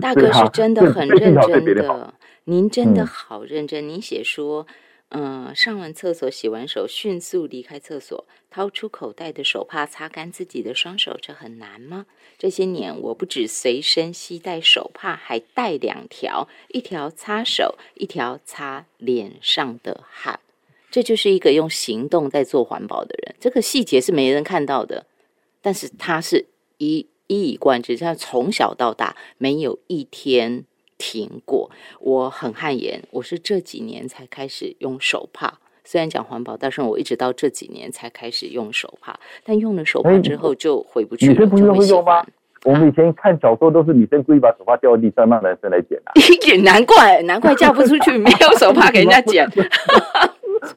[0.01, 2.13] 大哥是真的很认真的，
[2.43, 3.89] 您真的好认真。
[3.89, 4.67] 您写说。
[5.11, 12.07] 嗯，上完厕所、洗完手，迅速离开厕所，掏出口袋的手帕擦干自己的双手，这很难吗？
[12.37, 20.41] 这些年，我不止随身携带手帕，还带两条，一条擦手，一条擦脸上的汗。
[20.91, 23.37] 这就是一个用行动在做环保的人。
[23.39, 25.07] 这个细节是没人看到的，
[25.61, 26.47] 但是他是
[26.79, 30.65] 一一以贯之，他从小到大没有一天。
[31.05, 33.03] 停过，我很汗颜。
[33.11, 35.53] 我是这几年才开始用手帕，
[35.85, 39.15] 虽然讲环保，但是我一直到这几年才开始用手帕。
[39.45, 41.33] 但用了手帕之后就回不去了。
[41.35, 42.25] 女生不是会用吗？
[42.65, 46.13] 我们以前看小说都是女生故意把手帕掉地上，让男生来捡啊。
[46.49, 49.47] 也难怪，难怪嫁不出去，没有手帕给人家捡。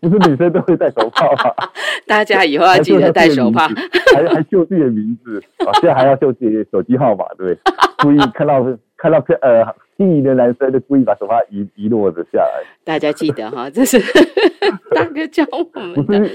[0.01, 1.55] 不是女生都会戴手帕吗？
[2.05, 3.69] 大家以后要记得戴手帕，
[4.13, 5.71] 还还秀自己的名字啊！
[5.79, 7.73] 现在还要秀自己的手机号码，对不对？
[7.99, 8.61] 故意看到
[8.97, 9.63] 看到呃。
[9.97, 12.63] 心仪的男生就故意把手帕遗遗落着下来。
[12.83, 13.99] 大家记得哈， 这是
[14.95, 16.29] 大哥教我们的。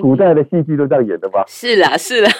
[0.00, 1.44] 古代的戏剧都这样演的吧？
[1.48, 2.30] 是啦，是啦。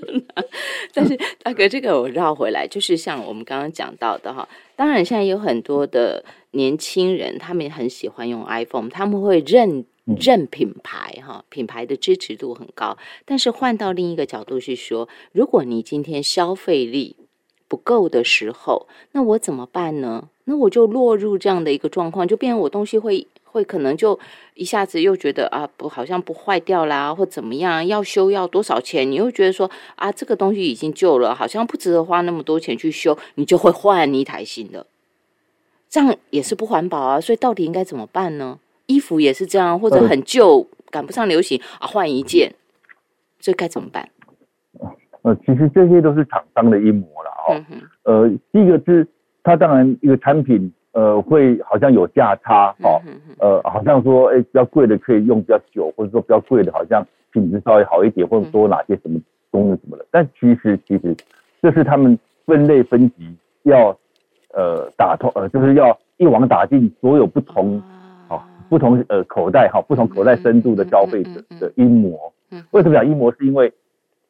[0.94, 4.48] 但是大哥，这个我绕回来，就是像我们刚刚讲到的哈。
[4.74, 9.84] 当然，现在有很多的年轻人，他们很喜欢用 iPhone，他们会认
[10.18, 12.96] 认品牌哈，品牌的支持度很高。
[13.26, 17.16] 但是换到另一个角度去说，如果你今天消费力，
[17.72, 20.28] 不够的时候，那我怎么办呢？
[20.44, 24.20] 那我就落入这样的一个状况，就变成我东西会会可能就
[24.52, 29.10] 一下子又觉得啊不好像不坏掉啦，或怎么样要修要多少钱？
[29.10, 34.86] 你又觉得说啊这个东西已经旧了，好像不值得花那么多钱去修，你就会换一台新的，
[35.88, 37.18] 这样也是不环保啊。
[37.18, 38.58] 所以到底应该怎么办呢？
[38.84, 42.52] 衣服也是这样，或者很旧赶不上流行啊，换一件，
[43.40, 44.10] 这该怎么办？
[45.22, 47.54] 呃，其实这些都是厂商的阴谋了哈。
[48.02, 49.06] 呃，第一个是
[49.44, 53.00] 它当然一个产品，呃，会好像有价差哈。
[53.38, 60.04] 呃，好像说，哎，比较贵的可以用比较久，或者说比较贵的好像品质稍微好一点，或者多哪些什么功能什么的。
[60.10, 61.16] 但其实其实
[61.60, 63.96] 这是他们分类分级要
[64.52, 67.80] 呃打通，呃，就是要一网打尽所有不同
[68.26, 72.32] 好不同呃口袋哈，不同口袋深度的消费者的阴谋。
[72.72, 73.30] 为什么讲阴谋？
[73.30, 73.72] 是因为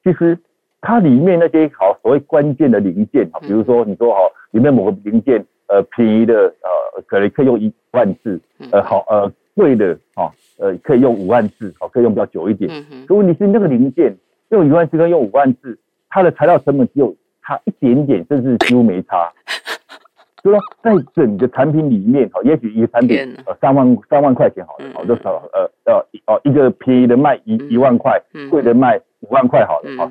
[0.04, 0.38] 其实。
[0.82, 4.20] 它里面那些好所谓关键的零件哈，比如说你说哈，
[4.50, 8.38] 里面某个零件呃便宜的呃可能可以用一万次，
[8.72, 10.28] 呃好呃贵的啊
[10.58, 12.68] 呃可以用五万次，好可以用比较久一点。
[13.06, 14.14] 可问题是那个零件
[14.50, 15.78] 用一万次跟用五万次，
[16.10, 19.32] 它的材料成本只有差一点点，甚至几乎没差。
[20.42, 23.16] 就说在整个产品里面，哈，也许一个产品
[23.46, 28.20] 呃三万三万块钱好了，好就少呃呃哦一个便宜的卖一一万块，
[28.50, 30.10] 贵的卖五万块好了，好，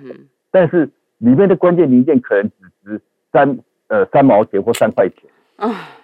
[0.52, 5.30] 但是里面的关键零件可能只值三呃三毛钱或三块钱，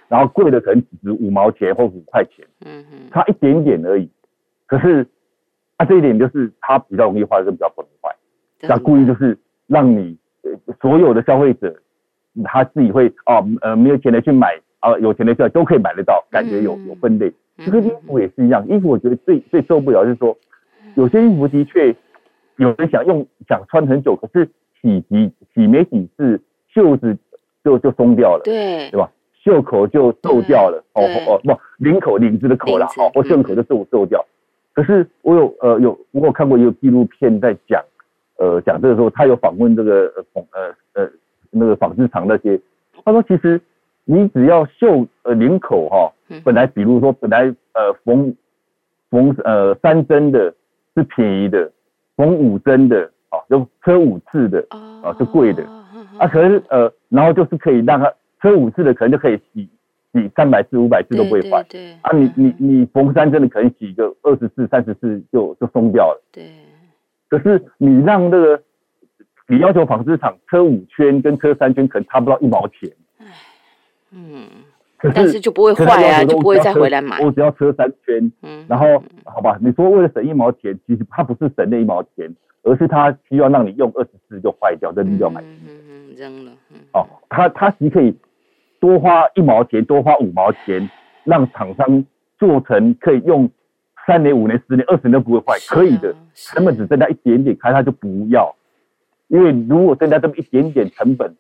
[0.08, 4.10] 然后贵的可能只值五毛钱或五块钱，嗯哼，差一点点而已。
[4.66, 5.06] 可是
[5.76, 8.16] 啊这一点就是它比较容易坏，跟比较不容易坏，
[8.68, 9.38] 他故意就是
[9.68, 10.18] 让你
[10.82, 11.76] 所有的消费者。
[12.44, 17.34] 他自己会哦，呃，没有钱的去买，啊，有钱的去都可以买得到，感觉有有分类。
[17.66, 20.38] 这个衣服也是一样，衣服我觉得最最受不了就是说，
[20.94, 21.92] 有些衣服的确
[22.58, 24.50] 有人想用想穿很久，可是
[24.82, 26.42] 洗几洗没几次，
[26.74, 27.18] 袖子
[27.64, 29.10] 就就松掉了，对，对吧？
[29.34, 34.24] 袖口就皱掉了，哦哦不，领口领子的口啦，哦，或袖口就皱皱掉。
[34.74, 37.84] 可是我有呃有我有看过一个纪录片在讲，
[38.38, 41.12] 呃讲这个时候他有访问这个呃呃呃。
[41.50, 42.60] 那个纺织厂那些，
[43.06, 43.60] 他说其实
[44.04, 46.12] 你只要袖呃领口哈，
[46.44, 48.36] 本来比如说本来呃缝
[49.10, 50.54] 缝呃三针的
[50.94, 51.72] 是便宜的，
[52.18, 55.64] 缝五针的啊就车五次的啊就贵的。
[56.20, 59.70] 啊可能呃然后就是可以让它车五次的可能就可以洗
[60.12, 66.52] 洗三百次五百次都不会坏，对啊你你你缝三针的可能洗个二十次三十次就就松掉了，对，
[67.30, 68.62] 可是你让那个。
[69.50, 72.92] 你要求纺织厂车五圈跟车三圈可能差不到一毛钱，
[74.12, 74.46] 嗯，
[75.14, 77.20] 但是就不会坏啊，就不会再回来买。
[77.22, 82.34] 我只要车三圈，嗯，然后好吧，你说为了省一毛钱，其实他不是省那一毛钱，
[82.64, 85.42] 而是他需要让你用二十次就坏掉，扔掉买。
[85.42, 86.52] 嗯嗯，扔了。
[86.94, 88.18] 哦，他他其实可以
[88.80, 90.90] 多花一毛钱，多花五毛钱，
[91.24, 92.04] 让厂商
[92.40, 93.50] 做成可以用
[94.08, 98.56] 三年、五年、十年、二十年都不会坏，可以的，成本只增加一点点，开他就不要。
[99.28, 101.36] 因为如果增加这么一点点成本，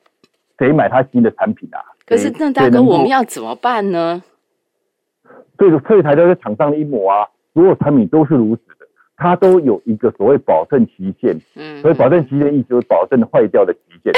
[0.60, 1.80] 谁买他新的产品啊？
[2.08, 4.24] 可是那大哥，我们要怎么办呢？
[5.58, 8.88] 这个退台都在厂商的一抹啊，所有产品都是如此的，
[9.18, 11.38] 它都有一个所谓保证期限。
[11.56, 14.14] 嗯，所以保证期限意思就是保证坏掉的期限。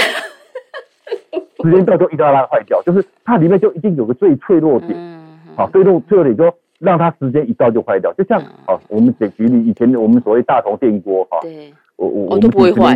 [1.64, 4.92] 时间到就一定要让它坏掉，就是它里面就一定有个最脆弱点。
[4.94, 8.14] 嗯，好，最弱脆弱点就让它时间一到就坏掉。
[8.14, 12.96] 就像好，我们举例以前我们所谓大同电锅哈，对，我我我都不会坏。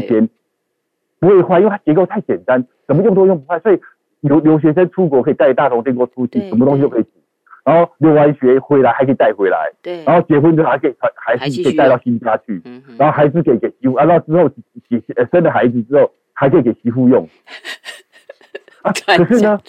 [1.20, 3.58] 不会坏，因为它结构太简单，怎么用都用不坏。
[3.60, 3.80] 所以
[4.24, 7.10] 留留学生出国可以带大头电锅出去，什么东西都可以煮。
[7.64, 9.72] 然后留完学回来还可以带回来。
[9.82, 10.04] 对。
[10.04, 12.62] 然后结婚之后还可以还还是可以带到新家去。
[12.66, 14.50] 嗯然后孩子可以给媳妇，啊，到之后
[14.90, 17.28] 媳生了孩子之后还可以给媳妇用。
[18.82, 19.60] 啊， 可是呢，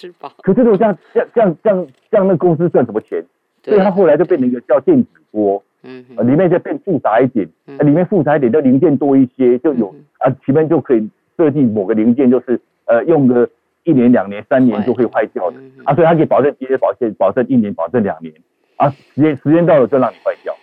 [0.42, 3.24] 可是如果这样这样这样这样这样，那公司赚什么钱？
[3.62, 5.62] 所以他后来就变成一个叫电子锅。
[5.82, 6.04] 嗯。
[6.22, 7.48] 里面就变复杂一点，
[7.80, 11.08] 里面复杂一点，就零件多一些，就有啊，前面就可以。
[11.36, 13.50] 设计某个零件就是呃用个
[13.84, 15.56] 一年两年三年就会坏掉的。
[15.84, 18.34] 啊，所以它可以保证直接保险保证一年保证两年
[18.76, 20.54] 啊，时间时间到了就让你坏掉，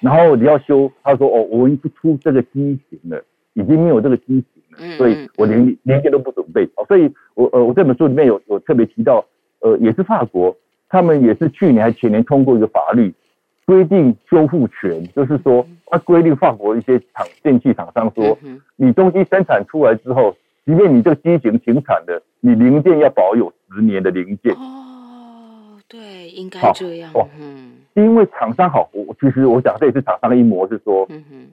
[0.00, 3.22] 然后你要修，他说哦我们不出这个机型了，
[3.54, 6.64] 已经没有这个机型了，所以我连连接都不准备。
[6.76, 9.24] 哦，所以我呃我这本书里面有有特别提到
[9.60, 10.56] 呃也是法国，
[10.88, 13.12] 他们也是去年还前年通过一个法律。
[13.66, 18.36] 规定修复权，就是说，它规定法国一些厂电器厂商说，
[18.74, 20.34] 你东西生产出来之后，
[20.64, 24.54] 即便你这个机型停产的，你零件要保有十年的零件。
[24.54, 27.12] 哦，对，应该这样。
[27.38, 31.48] 嗯，因为厂商好，我其实我讲这也是厂商的一模，是说，嗯哼，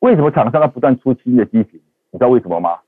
[0.00, 1.80] 为什么厂商要不断出新的机型？
[2.10, 2.78] 你知道为什么吗？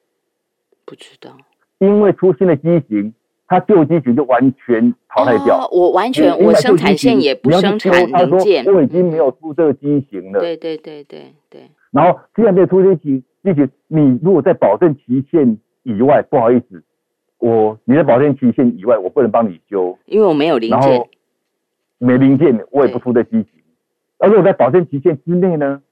[0.84, 1.30] 不知道。
[1.78, 3.14] 因为出新的机型。
[3.48, 10.40] 它旧机型就完全淘汰掉，我完全我生产线也不生产零件，我已经没有出这个机型了。
[10.40, 11.70] 对对对对对。
[11.90, 16.82] 然后既然没有出这机机型，你如果在保证期限以外，不好意思，
[17.38, 21.09] 我你在保证期限以外，我不能帮你修，因为我没有零件，
[21.99, 23.49] 没零件我也不出得积极。
[24.18, 25.82] 而如果在保证期限之内呢，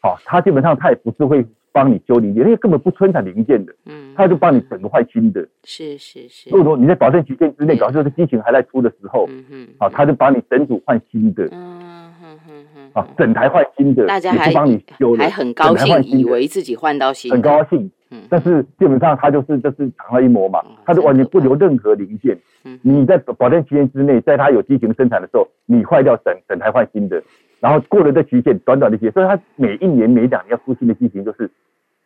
[0.00, 1.46] 好，他基本上他也不是会。
[1.76, 6.48] 帮你修零件，因为根本不生产零件的，嗯，他就帮你整个换新的，是是是。
[6.48, 27.22] 如果说你在保证期限之内，假设这机型还在出的时候，嗯嗯，啊，他就帮你整组换新的，嗯哼哼哼，啊，整台换新的，大家还帮你修，还很高兴，以为自己换到新，很高兴，嗯，但是基本上他就是就是长了一模嘛，他就完全不留任何零件，嗯，你在保证期限之内，在他有机型生产的时候，你坏掉整整台换新的。
[27.58, 31.50] 然后过了这期限，短短的些，所以他每一年每两年要出新的机型，就是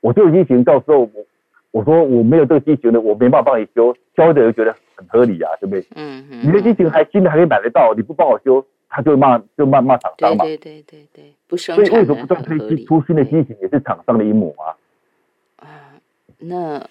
[0.01, 1.11] 我这个机型到时候我
[1.73, 5.87] 我说我没有这个机型的，我没办法帮你修，消费者就觉得很合理啊，对不对？
[5.95, 10.45] 嗯嗯，你的机型还新的还可以买得到，你不帮我修，他就会骂就骂骂厂商嘛。
[10.45, 12.59] 对对对对对，不生所以为什么不断推。
[12.59, 14.75] 出出新的机型也是厂商的阴谋啊？
[15.57, 15.69] 啊，
[16.39, 16.85] 那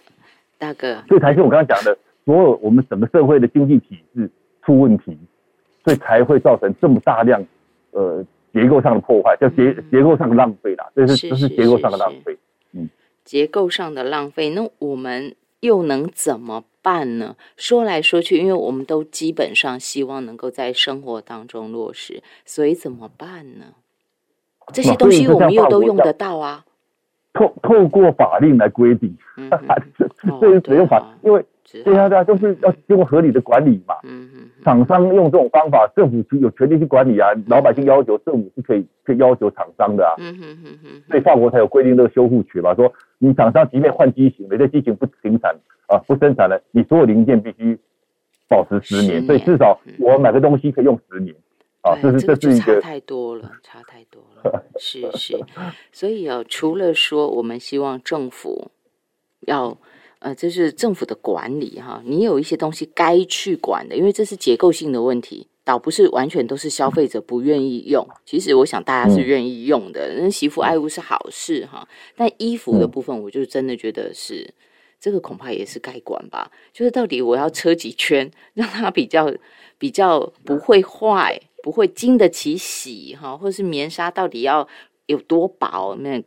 [0.57, 4.29] 大哥，所以才是我刚刚讲的，所有我们整个社会的经济体制
[4.63, 5.17] 出问题，
[5.83, 7.43] 所以才会造成这么大量
[7.91, 12.37] 呃结构上的破坏，叫结结构上的浪费啦，这是这是结构上的是浪费。
[13.23, 17.35] 结构上的浪费，那我们又能怎么办呢？
[17.57, 23.73] 说来说去，因为我们都基本上希望能够在生活当中落实，所以怎么办呢？
[24.73, 26.65] 这些东西我们又都用得到啊。
[27.33, 29.15] 透透过法令来规定，
[29.97, 33.95] 这哦这是使用法因为只对啊好对啊，就是要经过合理的管理嘛。
[34.03, 34.49] 嗯嗯嗯。
[34.63, 40.15] 厂商用这种方法，政府有权利去管理啊，老百姓要求政府是可以可以要求厂商的啊。
[41.07, 45.55] 所以法国才有规定这个修护权嘛，说你厂商即便换机型，你的机型不停产
[45.87, 47.77] 啊不生产了，你所有零件必须
[48.49, 51.33] 保持十十年，所以至少嗯我买个东西可以用十年
[51.81, 54.28] 啊，这，是这是一个太多了，差太多了，
[54.79, 55.39] 是是，
[55.91, 58.71] 所以啊，除了说我们希望政府
[59.41, 59.77] 要
[60.19, 68.07] 呃，这是政府的管理哈，你有一些东西该去管的，因为这是结构性的问题，倒不是完全都是消费者不愿意用。
[68.25, 74.53] 其实我想大家是嗯愿意用的，那媳妇爱物是好事哈，但衣服的嗯部分，我就真的觉得是。
[75.01, 79.33] 这个恐怕也是该管吧，就是到底我要车几圈， 让它比较
[79.77, 84.67] 比较不会坏，不会经得起洗哈，或是棉纱到底要
[85.07, 86.23] 有多薄，那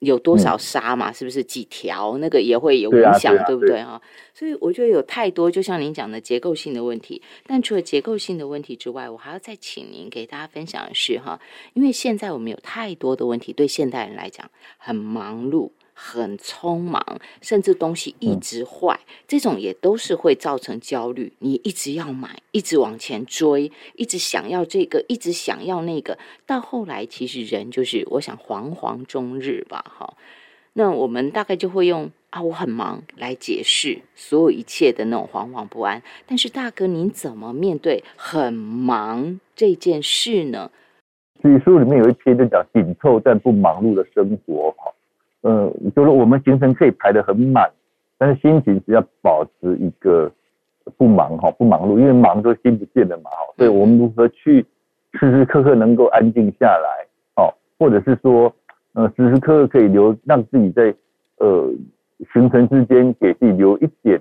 [0.00, 1.12] 有多少纱嘛？
[1.12, 2.18] 是不是几条？
[2.18, 4.02] 那个也会有嗯对啊影响，对啊对不对哈？
[4.34, 7.22] 所以我觉得有太多，就像您讲的结构性的问题。
[7.46, 11.40] 但除了结构性的问题之外，我还要再请您给大家分享的是哈，
[11.74, 15.70] 因为现在我们有太多的问题，对现代人来讲很忙碌。
[16.04, 17.00] 很匆忙，
[17.40, 18.98] 甚至东西一直坏，
[19.28, 21.32] 这种也都是会造成焦虑。
[21.38, 30.14] 你一直要买，一直往前追，一直想要这个，一直想要那个，到后来其实人就是我想惶惶终日吧，哈。
[30.72, 36.02] 那我们大概就会用啊，我很忙来解释所有一切的那种惶惶不安。
[36.26, 40.70] 但是大哥，您怎么面对很忙这件事呢？
[41.40, 44.92] 所以书里面有一篇就讲紧凑但不忙碌的生活哈，
[45.42, 47.70] 呃，就是我们行程可以排得很满，
[48.18, 50.30] 但是心情只要保持一个
[50.96, 54.64] 不忙哈，不忙碌，因为忙都心不见了嘛哈，所以我们如何去
[55.12, 58.52] 时时刻刻能够安静下来，哦，或者是说，
[58.94, 60.94] 呃，时时刻刻可以留让自己在
[61.38, 61.70] 呃
[62.32, 64.20] 行程之间给自己留一点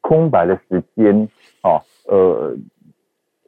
[0.00, 1.28] 空白的时间，
[1.62, 2.56] 哦，呃，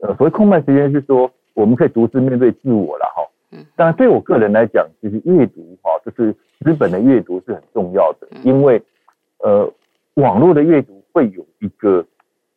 [0.01, 1.31] 呃，所谓空白时间是说。
[1.55, 3.22] 我们可以独自面对自我了哈。
[3.53, 8.82] 嗯，当然对我个人来讲，其实阅读哈，就是资本的阅读是很重要的，因为
[9.38, 9.70] 呃，
[10.14, 12.05] 网络的阅读会有一个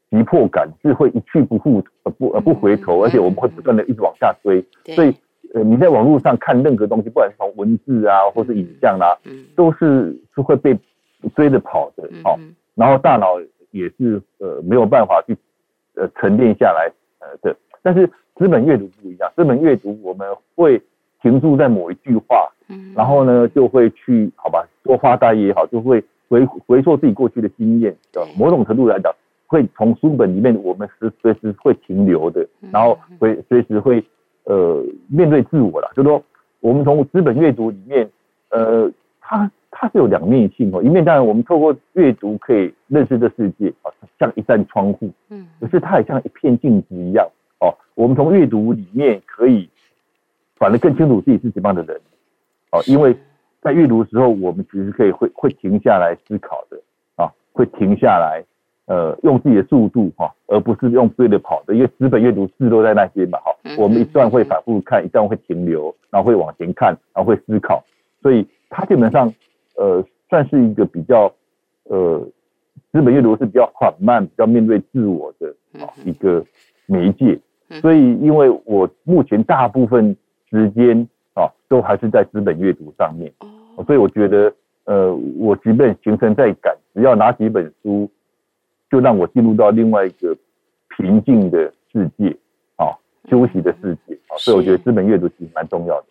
[0.10, 4.64] 急迫感，是会一去不复呃不呃不回头，而且我们会不断的一直往下追。
[4.96, 5.16] 所以
[5.54, 10.78] 呃，你在网络上看任何东西，不管是从文字啊，或是影像啦、嗯，都是是会被
[11.36, 12.40] 追着跑的哦。
[12.76, 13.40] 然后大脑
[13.72, 15.38] 也是呃没有办法去
[15.96, 17.56] 呃沉淀下来呃的，
[17.86, 18.10] 但是。
[18.38, 20.28] 资本阅读不一样，资本阅读我们
[20.58, 20.78] 会
[21.22, 27.96] 停驻在某一句话，嗯，然后呢就会去好吧，多发呆也好，就会回回溯自己过去的经验，
[28.38, 29.10] 某种程度来讲，
[29.48, 34.04] 会从书本里面我们是随时会停留的，然后会随时会
[34.44, 36.22] 呃面对自我了，就说
[36.60, 38.10] 我们从资本阅读里面，
[38.50, 43.88] 呃，它它是有两面性哦，一面当然我们透过阅读可以认识这世界啊，
[44.20, 47.26] 像一扇窗户，嗯，可是它也像一片镜子一样。
[47.96, 49.70] 哦，我们从阅读里面可以
[50.56, 52.02] 反而更清楚自己是什么样的人。
[52.72, 53.16] 哦，因为
[53.62, 56.80] 在阅读的时候，我们其实可以会会停下来思考的
[57.16, 58.44] 啊，会停下来，
[58.86, 61.74] 呃，用自己的速度哈，而不是用追着跑的。
[61.74, 67.84] 因为资本阅读字都在那些嘛，哈，我们一段会反复看，一段会停留，然后会往前看，然后会思考，
[68.22, 69.34] 所以它基本上
[69.78, 71.34] 呃算是一个比较
[71.86, 72.20] 呃
[72.92, 76.46] 资本阅读是比较缓慢、比较面对自我的啊一个
[76.86, 77.40] 媒介。
[77.82, 80.16] 所以，因为我目前大部分
[80.50, 83.32] 时间啊，都还是在资本阅读上面，
[83.86, 84.54] 所以我觉得，
[84.86, 88.10] 呃，我即便行程再赶，只要拿几本书，
[88.90, 90.38] 就让我进入到另外一个
[90.96, 92.30] 平静的世界，
[92.76, 92.94] 啊，
[93.30, 96.08] 休息的世界，啊，所以我觉得资本阅读其实蛮重要的。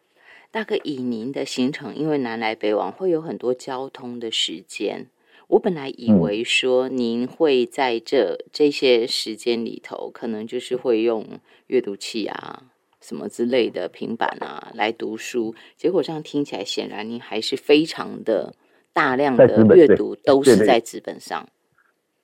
[0.50, 5.06] 大概以您的行程，因为南来北往，会有很多交通的时间。
[5.54, 11.24] 我本来以为说您会在这这些时间里头，可能就是会用
[11.68, 12.64] 阅读器啊、
[13.00, 15.54] 什么之类的平板啊来读书。
[15.76, 18.52] 结果这样听起来，显然您还是非常的
[18.92, 21.46] 大量的阅读都是在纸本上。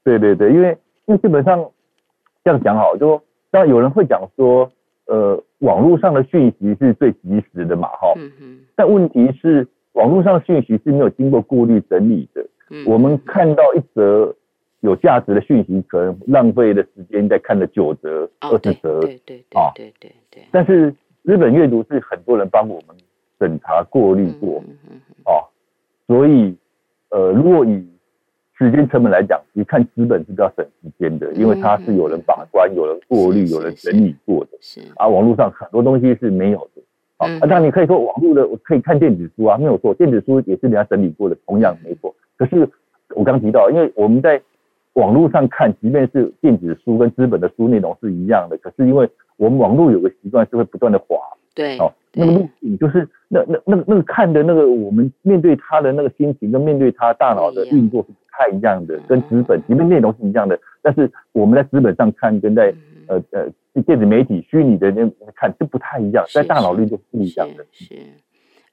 [0.03, 0.77] 对对对，因为
[1.07, 1.71] 因为基本上
[2.43, 3.23] 这样讲好，就说
[3.53, 4.69] 当然有人会讲说，
[5.07, 12.45] 呃，网络上的讯息是最及时的嘛，哈，嗯哼，但问题是网络上的讯息是没有经过过滤整理的。
[12.71, 12.85] 嗯。
[12.87, 14.35] 我们看到一则
[14.81, 19.71] 有价值的讯息，可能浪费的时间在看了九则、哦，对二十折，对对对啊。
[19.75, 22.97] 对对对，但是日本阅读是很多人帮我们
[23.39, 24.63] 审查过滤过。
[25.27, 25.45] 哦，
[26.07, 26.57] 所以
[27.11, 27.87] 呃，如果以
[28.57, 34.51] 时间成本来讲，你看资本是比较省时间的，因为它是有人把关、有人过滤、有人整理过的。
[34.61, 36.83] 是，啊，网络上很多东西是没有的。
[37.17, 37.37] 啊，嗯。
[37.37, 42.15] 啊当然你可以说网络的我可以看电子书啊，没有错，电子书也是人家整理过的，同样没错。
[42.41, 42.67] 可是
[43.15, 44.41] 我刚提到，因为我们在
[44.95, 51.19] 网络上看，即便是电子书跟资本的书内容是一样的，可是因为我们网络有个习惯是会不断的滑。
[51.55, 62.77] 对哦，那个路径就是那那那个那个看的那个我们面对他的那个心情跟面对他大脑的运作是不太一样的嗯，跟资本即便内容是一样的，但是我们在资本上看跟在嗯。
[63.11, 63.49] 呃呃
[63.85, 67.65] 电子媒体虚拟的那看是不太一样，在大脑运作是不一样的。
[67.73, 67.95] 是是，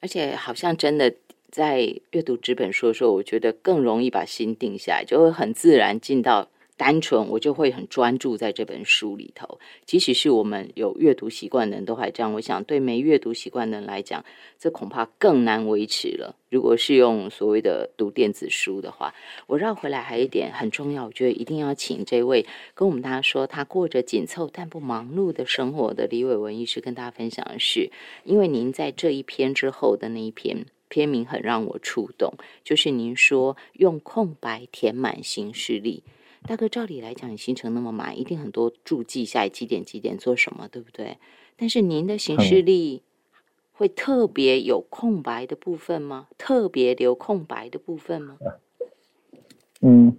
[0.01, 1.11] 而且好像真的
[1.49, 9.59] 在阅读纸本书的时候，我觉得更容易把心定下来，就会很自然进到单纯，我就会很专注在这本书里头。
[9.85, 14.23] 即使是我们有阅读习惯的人都还这样，我想对没阅读习惯的人来讲，
[14.59, 16.35] 这恐怕更难维持了。
[16.49, 19.15] 如果是用所谓的读电子书的话，
[19.47, 22.45] 我绕回来还有一点很重要，我觉得一定要请这位
[22.75, 27.89] 跟我们大家说，他过着紧凑但不忙碌的生活的李伟文医师跟大家分享的是，
[28.23, 32.33] 因为您在这一篇之后的那一篇篇名很让我触动，
[32.63, 36.03] 就是您说用空白填满行事历。
[36.47, 41.17] 大哥，照理来讲，你行程那么满，一定很多注记下来几点几点做什么，对不对？
[41.57, 43.01] 但是您的行事历
[43.73, 46.27] 会特别有空白的部分吗？
[46.37, 48.37] 特别留空白的部分吗？
[49.81, 50.15] 嗯，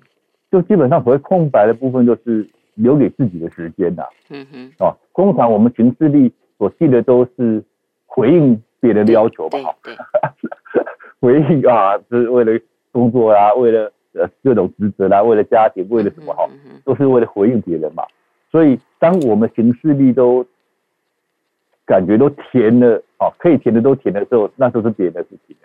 [0.50, 7.64] 就基本上所谓空白的部分，就是留给自己的时间呐、嗯哼，哦，通常我们行事历所记的都是
[8.06, 9.96] 回应别人的要求吧，对，
[11.20, 12.58] 回应啊，是为了
[12.92, 16.48] 工作啊，为了呃各种职责啦、为了家庭，为了什么哈、
[16.84, 18.04] 都是为了回应别人嘛。
[18.50, 20.44] 所以，当我们行事力都
[21.84, 25.56] 感觉都填了，哦，可以填的都填的时候，那都是别人的事情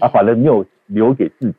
[0.00, 1.54] 啊，反正没有留给自己。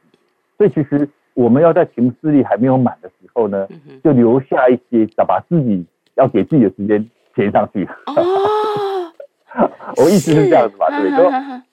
[0.57, 3.67] 所以，其实我们要在行事力还没有满的时候呢，
[4.03, 5.85] 就留下一些，把自己
[6.15, 7.85] 要给自己的时间填上去。
[8.07, 9.13] 哦，
[9.97, 11.25] 我意思是这样子嘛，对不对？
[11.25, 11.63] 哈哈哈哈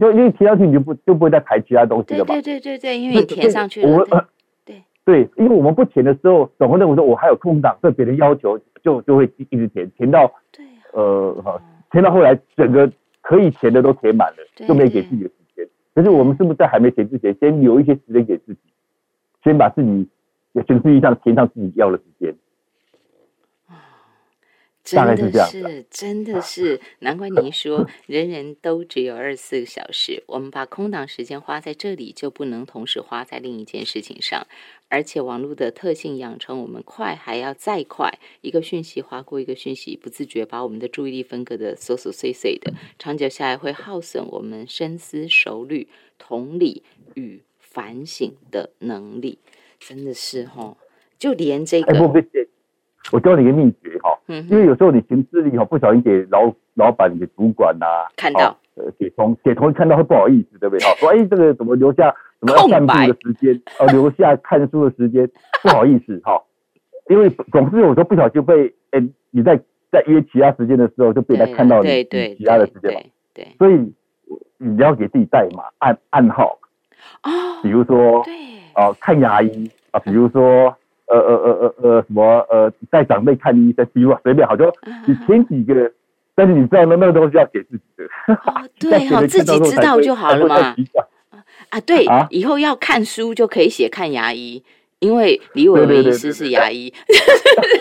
[0.00, 2.26] 就因为填上去，你就不就不会再排其他东西了嘛。
[2.26, 4.06] 对对对对，因为你填上去了，我
[4.64, 12.90] 对对，因为我们不填的时候，总会认为说我还有空档，对别人要求就就会一直填，填到对啊，呃好填到后来整个
[13.20, 15.68] 可以填的都填满了，对就没给自己的时间。
[15.94, 18.60] 可是我们是不是在还没填之前，先留一些时间给自己，
[19.44, 20.08] 先把自己
[20.54, 22.34] 的行事历上填上自己要的时间？
[24.90, 34.46] 大概真的是这样是，真的是，难怪您说人人都只有二十四个小时，我们把空档时间花在这里，就不能同时花在另一件事情上。
[34.88, 46.82] 而且网络的特性养成我们快还要再快，一个讯息划过一个讯息，不自觉把我们的注意力分割的琐琐碎碎的，长久下来会耗损我们深思熟虑、同理
[47.14, 49.38] 与反省的能力。
[49.78, 50.76] 真的是哈，
[51.18, 52.12] 就连这个，不，
[53.12, 53.91] 我教你一个秘诀哈，
[54.32, 58.50] 嗯因为有时候你行事历哈不小心给老老板、给主管呐、看到。
[58.50, 60.80] 哦，呃，给同给同事看到会不好意思，对不对？
[60.88, 62.08] 哈，说哎，这个怎么留下
[62.40, 65.28] 什么要散步的时间，哦，留下看书的时间，
[65.62, 66.42] 不好意思哈，
[67.10, 69.60] 因为总是有时候不小心被哎你在
[69.90, 73.00] 在约其他时间的时候就被人家看到你对对你其他的时间嘛，
[73.34, 73.48] 对对。
[73.58, 73.92] 所以
[74.56, 76.58] 你要给自己代码暗暗号，
[77.24, 77.30] 哦
[77.62, 78.32] 比，如说对，
[78.74, 80.74] 哦看牙医啊，比如说。
[81.18, 84.72] 呃呃呃呃呃什么呃带长辈看医生，比如随便好，就
[85.06, 85.92] 你前几个，
[86.34, 88.04] 但是你知道那那个东西要给自己的，
[88.34, 90.74] 哦，对哈，自己知道 就好了嘛。
[91.70, 94.62] 啊，对啊，以后要看书就可以写看牙医，
[94.98, 96.92] 因为李伟文医师是牙医，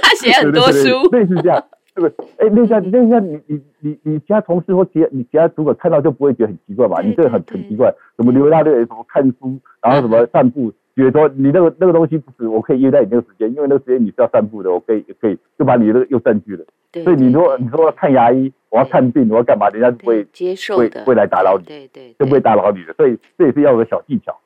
[0.01, 1.63] 他写很多书，类似这样，
[1.93, 2.25] 对不对？
[2.37, 7.01] 哎，那下那下你你你你其他同事或其他你其他主管看到就不会觉得很奇怪嘛？
[7.01, 10.71] 对你这个很很奇怪，什么留一大堆什么看书，然后什么散步，
[11.01, 16.63] 觉得说你那个那个东西不是我可以约在你那个时间，因为那个时间你是要散步的，我可以可以就把你那个又占据了。
[16.91, 22.93] 对所以你对对说你说要看牙医，我要看病，我要干嘛，人家会接受会的，会来打扰你，对对，就不会打扰你的。
[22.93, 24.37] 所以这也是要有个小技巧。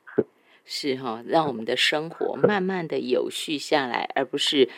[0.63, 4.69] 是哈，让我们的生活慢慢的有序下来，而不是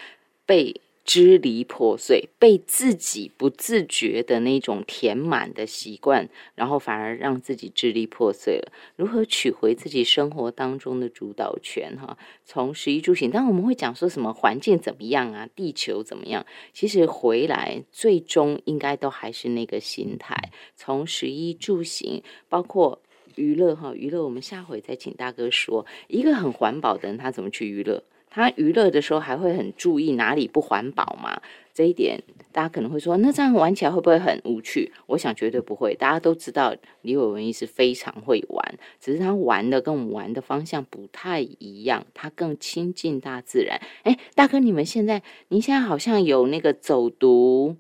[0.45, 8.73] 被支离破碎，被自己不自觉的那种填满的习惯，然后反而让自己支离破碎了。
[8.97, 11.95] 如何取回自己生活当中的主导权？
[11.97, 16.45] 哈，从食衣住行，当然我们会讲说什么环境怎么样啊，地球怎么样？
[16.73, 20.51] 其实回来最终应该都还是那个心态。
[20.75, 23.01] 从食衣住行，包括
[23.35, 25.85] 娱乐哈，娱乐我们下回再请大哥说。
[26.09, 28.03] 一个很环保的人，他怎么去娱乐？
[28.37, 31.41] 他娱乐的时候还会很注意哪里不环保吗？
[31.73, 32.21] 这一点
[32.51, 34.93] 大家可能会说，那这样玩起来会不会很无趣？
[35.07, 35.95] 我想绝对不会。
[35.95, 43.81] 大家都知道李伟文医是非常会玩，只是他玩的跟我们玩的方向不太一样，他更亲近大自然。
[44.03, 47.75] 哎，大哥，你们现在您现在好像有那个走读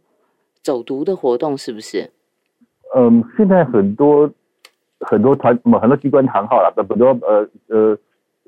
[0.63, 2.09] 走读的活动，是不是？
[2.95, 4.27] 嗯，现在很多
[5.01, 7.99] 很多团很多机关行号了，很多呃呃。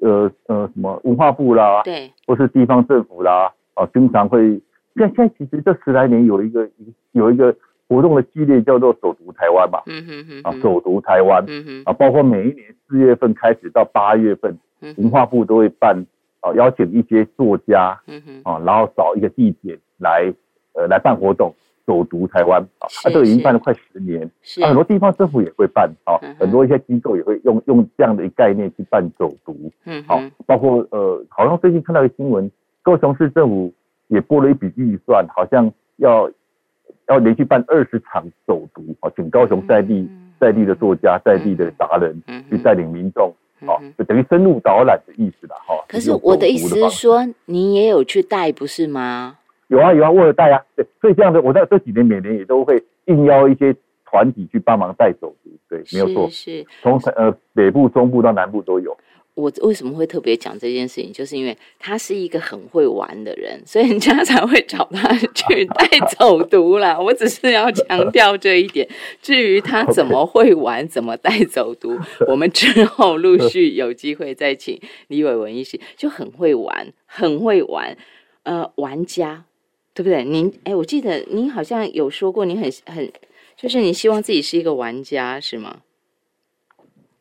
[0.01, 4.61] 呃呃，什么文化部啦，对，或是地方政府啦，啊，经常会。
[4.95, 6.67] 现现在其实这十来年有一个
[7.13, 7.55] 有一个
[7.87, 14.57] 活动的系列叫做“走读台湾”嘛，嗯哼哼，啊，走读台湾，嗯哼，啊，包括每一年四月份开始到八月份，
[14.97, 16.05] 文化部都会办，
[16.41, 20.33] 啊，邀请一些作家，嗯哼，啊，然后找一个地点来，
[20.73, 21.53] 呃，来办活动。
[21.89, 24.21] 走读台湾啊，它这个已经办了快十年，
[24.61, 32.51] 啊，很多地方政府也会办啊，很多一些机构也会用用这样的一概念去办走读，嗯，好，包括呃，好像最近看到一个新闻，
[32.83, 33.73] 高雄市政府
[34.09, 36.29] 也拨了一笔预算，好像要
[37.07, 40.07] 要连续办二十场走读啊，请高雄在地
[40.39, 42.21] 在地的作家、在地的达人
[42.51, 45.73] 去带领民众，啊，就等于深入导览的意思了哈。
[45.87, 49.38] 可是我的意思是说，你也有去带不是吗？
[49.69, 58.97] 有啊有啊，我有带啊，对，所以这样的，我在这几年每年也都会应邀一些团体去帮忙带走读，对，没有错，是，从呃北部、中部到南部都有。
[59.35, 66.99] 我为什么会特别讲这件事情，就是因为他是一个很会玩的人，所以人家才会找他去 带走读啦。
[66.99, 68.85] 我只是要强调这一点。
[69.21, 71.97] 至于他怎么会玩，怎么带走读，
[72.27, 77.95] 我们之后陆续有机会再请李伟文医师，就很会玩，很会玩，
[78.43, 79.45] 呃，玩家。
[79.93, 80.23] 对不对？
[80.23, 83.11] 您哎，我记得您好像有说过，你很很，
[83.57, 85.77] 就是你希望自己是一个玩家，是吗？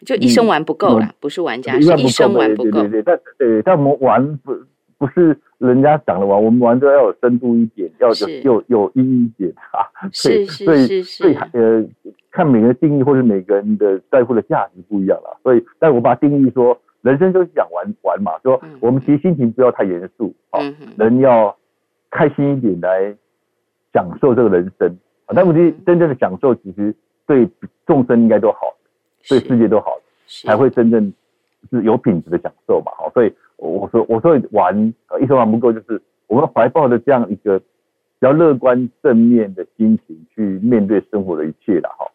[0.07, 2.71] 就一生玩不够了，不是玩家，是一生玩不够。
[2.71, 4.55] 对对对，但对，但我们玩不
[4.97, 9.83] 不是人家讲的玩，我们玩都要有深度一点，要有有有意义一点啊。
[10.13, 11.85] 是是是是，呃，
[12.31, 15.37] 看每个人定义或者每个人的在乎的价值不一样了。
[15.43, 20.61] 所以，但我把定义说，人生就是讲玩玩嘛，说我们其实心情不要太严肃啊，
[20.97, 21.58] 人要。
[22.11, 23.15] 开心一点来
[23.93, 24.89] 享受这个人生
[25.27, 25.33] 啊！
[25.35, 26.95] 但问题真正的享受，其实
[27.27, 27.49] 对
[27.87, 28.75] 众生应该都好，
[29.29, 29.93] 对世界都好，
[30.45, 31.13] 才会真正
[31.71, 32.93] 是有品质的享受嘛！
[32.97, 37.67] 好，所以我说，我说玩一生玩不够，就是我们怀抱的这样一个比
[38.23, 42.07] 较乐观正面的心情去面对生活的一切了哈。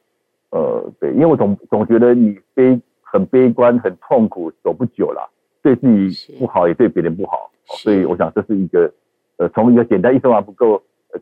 [0.52, 5.30] 呃，对，因为我总总觉得你悲很悲观、很痛苦，走不久了，
[5.62, 8.92] 对自己不好，也对别人不好，所以我想这是一个。
[9.38, 10.82] 呃，从一个简单一生还不够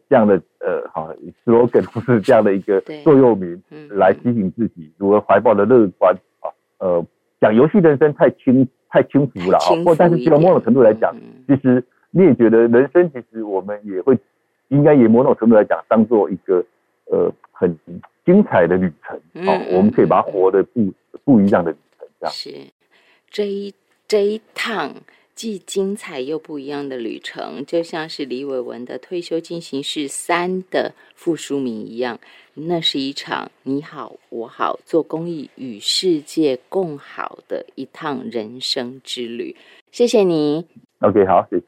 [0.09, 1.14] 这样的呃，好
[1.45, 6.51] slogan 不是这样的一个座右铭，来提醒自己如何怀抱的乐观啊。
[6.80, 7.05] 呃，
[7.39, 9.68] 讲游戏人生太轻太轻浮了啊。
[9.86, 11.16] 或但是从某种程度来讲，
[11.47, 14.18] 其实你也觉得人生其实我们也会
[14.70, 16.64] 应该以某种程度来讲，当做一个
[17.05, 17.76] 呃很
[18.26, 19.59] 精彩的旅程啊。
[19.72, 20.93] 我们可以把它活得不
[21.24, 22.49] 不一样的旅程，这样是
[23.30, 23.74] 这一
[24.07, 24.89] 这一趟。
[25.41, 32.19] 既精彩又不一样的旅程，就像是李伟文的《退休进行式三》的副书名一样，
[32.53, 39.55] 那是一场你好我好做公益与世界共好的一趟人生之旅。
[39.91, 40.63] 谢谢你。
[40.99, 41.63] OK，好，谢谢。